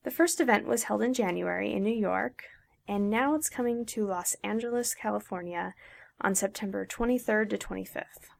The 0.02 0.10
first 0.10 0.40
event 0.40 0.66
was 0.66 0.84
held 0.84 1.02
in 1.02 1.12
January 1.12 1.72
in 1.72 1.82
New 1.82 1.94
York, 1.94 2.44
and 2.88 3.10
now 3.10 3.34
it's 3.34 3.50
coming 3.50 3.84
to 3.86 4.06
Los 4.06 4.34
Angeles, 4.42 4.94
California 4.94 5.74
on 6.20 6.34
September 6.34 6.86
23rd 6.86 7.50
to 7.50 7.58
25th. 7.58 8.30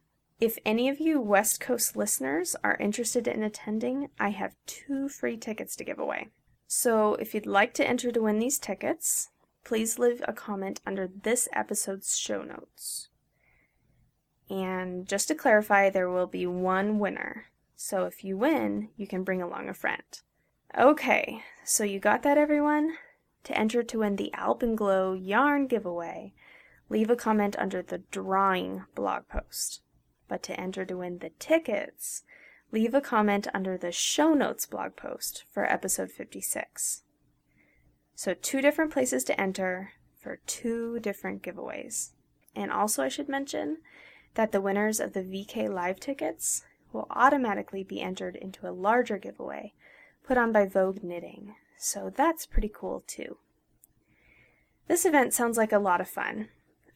If 0.40 0.58
any 0.64 0.88
of 0.88 1.00
you 1.00 1.20
West 1.20 1.60
Coast 1.60 1.96
listeners 1.96 2.56
are 2.64 2.78
interested 2.78 3.28
in 3.28 3.42
attending, 3.42 4.08
I 4.18 4.30
have 4.30 4.56
two 4.66 5.10
free 5.10 5.36
tickets 5.36 5.76
to 5.76 5.84
give 5.84 5.98
away. 5.98 6.28
So 6.66 7.14
if 7.16 7.34
you'd 7.34 7.44
like 7.44 7.74
to 7.74 7.86
enter 7.86 8.10
to 8.10 8.22
win 8.22 8.38
these 8.38 8.58
tickets, 8.58 9.28
please 9.62 9.98
leave 9.98 10.22
a 10.26 10.32
comment 10.32 10.80
under 10.86 11.06
this 11.08 11.46
episode's 11.52 12.16
show 12.16 12.42
notes. 12.42 13.08
And 14.48 15.06
just 15.06 15.28
to 15.28 15.34
clarify, 15.34 15.90
there 15.90 16.08
will 16.08 16.26
be 16.26 16.46
one 16.46 16.98
winner. 16.98 17.46
So 17.76 18.06
if 18.06 18.24
you 18.24 18.38
win, 18.38 18.88
you 18.96 19.06
can 19.06 19.24
bring 19.24 19.42
along 19.42 19.68
a 19.68 19.74
friend. 19.74 20.22
Okay, 20.78 21.42
so 21.64 21.82
you 21.82 21.98
got 21.98 22.22
that, 22.22 22.38
everyone? 22.38 22.96
To 23.44 23.58
enter 23.58 23.82
to 23.82 23.98
win 23.98 24.14
the 24.14 24.30
Alpenglow 24.34 25.14
yarn 25.14 25.66
giveaway, 25.66 26.32
leave 26.88 27.10
a 27.10 27.16
comment 27.16 27.56
under 27.58 27.82
the 27.82 27.98
drawing 28.12 28.84
blog 28.94 29.26
post. 29.26 29.82
But 30.28 30.44
to 30.44 30.58
enter 30.58 30.84
to 30.84 30.96
win 30.96 31.18
the 31.18 31.30
tickets, 31.40 32.22
leave 32.70 32.94
a 32.94 33.00
comment 33.00 33.48
under 33.52 33.76
the 33.76 33.90
show 33.90 34.32
notes 34.32 34.64
blog 34.64 34.94
post 34.94 35.42
for 35.52 35.64
episode 35.64 36.12
56. 36.12 37.02
So, 38.14 38.34
two 38.34 38.60
different 38.60 38.92
places 38.92 39.24
to 39.24 39.40
enter 39.40 39.94
for 40.22 40.36
two 40.46 41.00
different 41.00 41.42
giveaways. 41.42 42.10
And 42.54 42.70
also, 42.70 43.02
I 43.02 43.08
should 43.08 43.28
mention 43.28 43.78
that 44.34 44.52
the 44.52 44.60
winners 44.60 45.00
of 45.00 45.14
the 45.14 45.22
VK 45.24 45.68
Live 45.68 45.98
tickets 45.98 46.62
will 46.92 47.08
automatically 47.10 47.82
be 47.82 48.00
entered 48.00 48.36
into 48.36 48.68
a 48.68 48.70
larger 48.70 49.18
giveaway 49.18 49.72
put 50.26 50.38
on 50.38 50.52
by 50.52 50.66
Vogue 50.66 51.02
Knitting, 51.02 51.54
so 51.78 52.12
that's 52.14 52.46
pretty 52.46 52.70
cool 52.72 53.02
too. 53.06 53.38
This 54.88 55.04
event 55.04 55.32
sounds 55.32 55.56
like 55.56 55.72
a 55.72 55.78
lot 55.78 56.00
of 56.00 56.08
fun. 56.08 56.48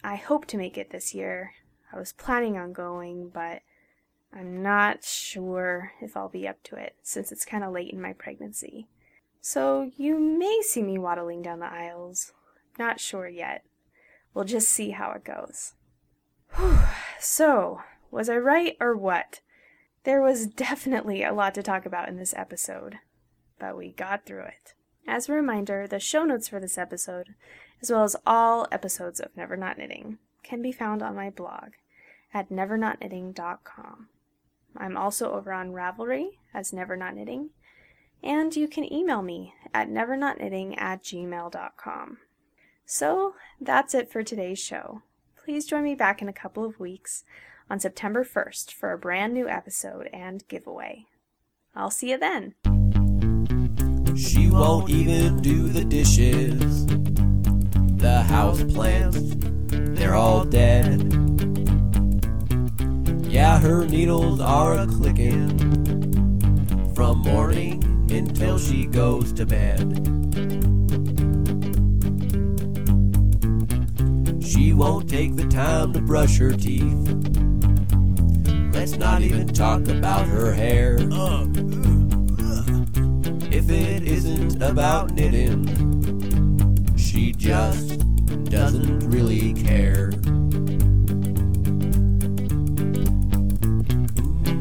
I 0.02 0.16
hope 0.16 0.46
to 0.46 0.56
make 0.56 0.76
it 0.76 0.90
this 0.90 1.14
year. 1.14 1.52
I 1.92 1.98
was 1.98 2.12
planning 2.12 2.58
on 2.58 2.72
going, 2.72 3.28
but 3.28 3.62
I'm 4.32 4.62
not 4.62 5.04
sure 5.04 5.92
if 6.00 6.16
I'll 6.16 6.28
be 6.28 6.48
up 6.48 6.62
to 6.64 6.76
it 6.76 6.96
since 7.02 7.30
it's 7.30 7.44
kind 7.44 7.62
of 7.62 7.72
late 7.72 7.92
in 7.92 8.02
my 8.02 8.12
pregnancy. 8.12 8.88
So 9.40 9.92
you 9.96 10.18
may 10.18 10.60
see 10.62 10.82
me 10.82 10.98
waddling 10.98 11.40
down 11.42 11.60
the 11.60 11.72
aisles. 11.72 12.32
Not 12.78 12.98
sure 12.98 13.28
yet. 13.28 13.64
We'll 14.34 14.44
just 14.44 14.68
see 14.68 14.90
how 14.90 15.12
it 15.12 15.24
goes. 15.24 15.74
Whew. 16.56 16.78
So, 17.20 17.80
was 18.10 18.28
I 18.28 18.38
right 18.38 18.76
or 18.80 18.96
what? 18.96 19.40
There 20.02 20.20
was 20.20 20.46
definitely 20.46 21.22
a 21.22 21.32
lot 21.32 21.54
to 21.54 21.62
talk 21.62 21.86
about 21.86 22.08
in 22.08 22.16
this 22.16 22.34
episode 22.36 22.98
but 23.58 23.76
we 23.76 23.92
got 23.92 24.26
through 24.26 24.44
it. 24.44 24.74
As 25.06 25.28
a 25.28 25.32
reminder, 25.32 25.86
the 25.86 26.00
show 26.00 26.24
notes 26.24 26.48
for 26.48 26.60
this 26.60 26.78
episode, 26.78 27.34
as 27.82 27.90
well 27.90 28.04
as 28.04 28.16
all 28.26 28.66
episodes 28.72 29.20
of 29.20 29.36
Never 29.36 29.56
Not 29.56 29.78
Knitting, 29.78 30.18
can 30.42 30.62
be 30.62 30.72
found 30.72 31.02
on 31.02 31.14
my 31.14 31.30
blog 31.30 31.72
at 32.32 32.50
nevernotknitting.com. 32.50 34.08
I'm 34.76 34.96
also 34.96 35.32
over 35.32 35.52
on 35.52 35.72
Ravelry 35.72 36.30
as 36.52 36.72
Never 36.72 36.96
Not 36.96 37.14
Knitting, 37.14 37.50
and 38.22 38.54
you 38.56 38.66
can 38.66 38.90
email 38.92 39.22
me 39.22 39.54
at 39.72 39.88
nevernotknitting 39.88 40.80
at 40.80 41.02
gmail.com. 41.02 42.18
So 42.86 43.34
that's 43.60 43.94
it 43.94 44.10
for 44.10 44.22
today's 44.22 44.58
show. 44.58 45.02
Please 45.42 45.66
join 45.66 45.84
me 45.84 45.94
back 45.94 46.22
in 46.22 46.28
a 46.28 46.32
couple 46.32 46.64
of 46.64 46.80
weeks 46.80 47.24
on 47.70 47.80
September 47.80 48.24
1st 48.24 48.72
for 48.72 48.92
a 48.92 48.98
brand 48.98 49.34
new 49.34 49.48
episode 49.48 50.08
and 50.12 50.46
giveaway. 50.48 51.06
I'll 51.74 51.90
see 51.90 52.10
you 52.10 52.18
then. 52.18 52.54
She 54.16 54.48
won't 54.48 54.90
even 54.90 55.42
do 55.42 55.68
the 55.68 55.84
dishes. 55.84 56.86
The 56.86 58.22
house 58.22 58.62
plants, 58.62 59.18
they're 59.68 60.14
all 60.14 60.44
dead. 60.44 61.12
Yeah, 63.26 63.58
her 63.58 63.84
needles 63.84 64.40
are 64.40 64.78
a 64.78 64.86
clicking 64.86 65.58
from 66.94 67.18
morning 67.18 67.82
until 68.08 68.58
she 68.58 68.86
goes 68.86 69.32
to 69.32 69.46
bed. 69.46 69.80
She 74.44 74.72
won't 74.72 75.10
take 75.10 75.34
the 75.34 75.48
time 75.50 75.92
to 75.92 76.00
brush 76.00 76.38
her 76.38 76.52
teeth. 76.52 77.08
Let's 78.72 78.96
not 78.96 79.22
even 79.22 79.48
talk 79.48 79.88
about 79.88 80.28
her 80.28 80.52
hair. 80.52 80.98
Uh. 81.10 81.46
If 83.66 83.70
it 83.70 84.02
isn't 84.02 84.60
about 84.60 85.12
knitting, 85.12 85.64
she 86.98 87.32
just 87.32 87.98
doesn't 88.50 89.08
really 89.08 89.54
care. 89.54 90.10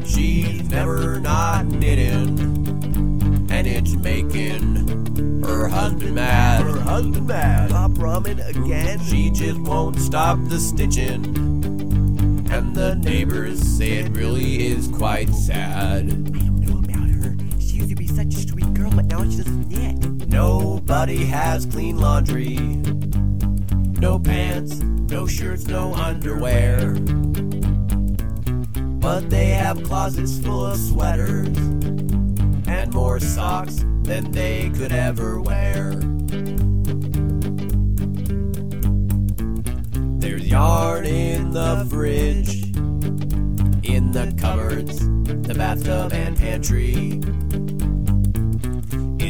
She's 0.06 0.70
never 0.70 1.20
not 1.20 1.66
knitting, 1.66 2.38
and 3.50 3.66
it's 3.66 3.92
making 3.96 5.42
her 5.44 5.68
husband 5.68 6.14
mad. 6.14 6.62
Her 6.62 6.80
husband 6.80 7.26
mad. 7.26 7.72
Pop 7.72 7.90
ramen 7.92 8.38
again. 8.56 9.00
She 9.00 9.28
just 9.28 9.60
won't 9.60 9.98
stop 9.98 10.38
the 10.48 10.58
stitching, 10.58 11.26
and 12.50 12.74
the 12.74 12.94
neighbors 12.94 13.60
say 13.60 13.98
it 13.98 14.12
really 14.12 14.66
is 14.66 14.88
quite 14.88 15.28
sad. 15.28 16.33
Nobody 21.04 21.26
has 21.26 21.66
clean 21.66 21.98
laundry. 21.98 22.56
No 24.00 24.18
pants, 24.18 24.76
no 24.80 25.26
shirts, 25.26 25.66
no 25.66 25.92
underwear. 25.92 26.94
But 29.00 29.28
they 29.28 29.48
have 29.48 29.82
closets 29.82 30.38
full 30.38 30.64
of 30.64 30.78
sweaters 30.78 31.58
and 32.66 32.90
more 32.94 33.20
socks 33.20 33.84
than 34.00 34.30
they 34.30 34.70
could 34.70 34.92
ever 34.92 35.42
wear. 35.42 35.90
There's 40.20 40.46
yarn 40.46 41.04
in 41.04 41.50
the 41.50 41.86
fridge, 41.90 42.64
in 43.84 44.10
the 44.10 44.34
cupboards, 44.38 45.00
the 45.46 45.54
bathtub 45.54 46.14
and 46.14 46.34
pantry. 46.34 47.20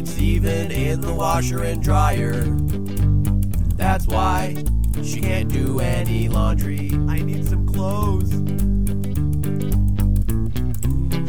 It's 0.07 0.19
even 0.19 0.71
in 0.71 1.01
the 1.01 1.15
washer 1.15 1.63
and 1.63 1.83
dryer. 1.83 2.45
That's 3.75 4.07
why 4.07 4.55
she 5.03 5.19
can't 5.19 5.51
do 5.51 5.81
any 5.81 6.29
laundry. 6.29 6.91
I 7.09 7.23
need 7.23 7.49
some 7.49 7.67
clothes. 7.67 8.31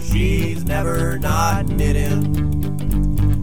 She's 0.06 0.66
never 0.66 1.18
not 1.20 1.68
knitting, 1.68 2.36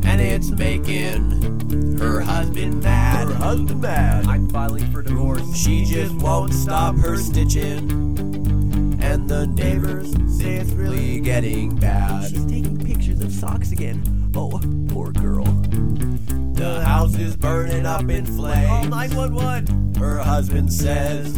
and 0.04 0.20
it's 0.20 0.50
making 0.50 1.96
her 1.98 2.20
husband 2.20 2.82
mad. 2.82 3.28
Her 3.28 3.34
husband 3.34 3.80
mad. 3.80 4.26
I'm 4.26 4.50
filing 4.50 4.92
for 4.92 5.00
divorce. 5.00 5.56
She 5.56 5.86
just 5.86 6.14
won't 6.16 6.52
stop 6.52 6.94
her 6.96 7.16
stitching, 7.16 7.90
and 9.00 9.30
the 9.30 9.46
neighbors 9.46 10.12
say 10.38 10.56
it's 10.56 10.72
really 10.72 11.20
getting 11.20 11.74
bad. 11.74 12.28
She's 12.28 12.44
taking 12.44 12.76
pictures 12.76 13.20
of 13.22 13.32
socks 13.32 13.72
again. 13.72 14.21
Oh, 14.34 14.60
poor 14.88 15.12
girl. 15.12 15.44
The 16.54 16.82
house 16.84 17.16
is 17.18 17.36
burning 17.36 17.86
up 17.86 18.08
in 18.08 18.24
Call 18.26 18.36
flames. 18.36 18.88
911. 18.88 19.94
Her 19.94 20.18
husband 20.18 20.72
says, 20.72 21.36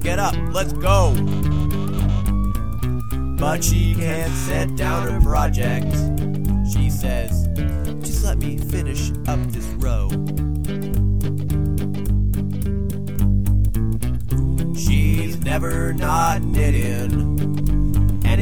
Get 0.00 0.18
up, 0.18 0.34
let's 0.52 0.72
go. 0.72 1.14
But 3.38 3.64
she 3.64 3.94
can't 3.94 4.32
set 4.32 4.76
down 4.76 5.08
her 5.10 5.20
project. 5.20 5.92
She 6.72 6.88
says, 6.90 7.48
Just 8.00 8.24
let 8.24 8.38
me 8.38 8.58
finish 8.58 9.10
up 9.26 9.40
this 9.50 9.66
row. 9.78 10.08
She's 14.76 15.38
never 15.44 15.92
not 15.92 16.42
knitting, 16.42 17.53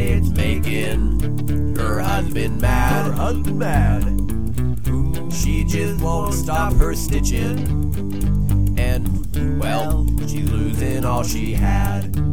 it's 0.08 0.28
making 0.30 1.76
her 1.76 2.00
husband 2.00 2.60
mad. 2.60 3.06
Her 3.06 3.12
husband 3.12 3.58
mad. 3.58 4.02
She 5.32 5.64
just 5.64 6.02
won't 6.02 6.34
stop 6.34 6.74
her 6.74 6.94
stitching, 6.94 7.58
and 8.78 9.60
well, 9.60 10.06
she's 10.20 10.50
losing 10.50 11.04
all 11.04 11.22
she 11.22 11.52
had. 11.52 12.31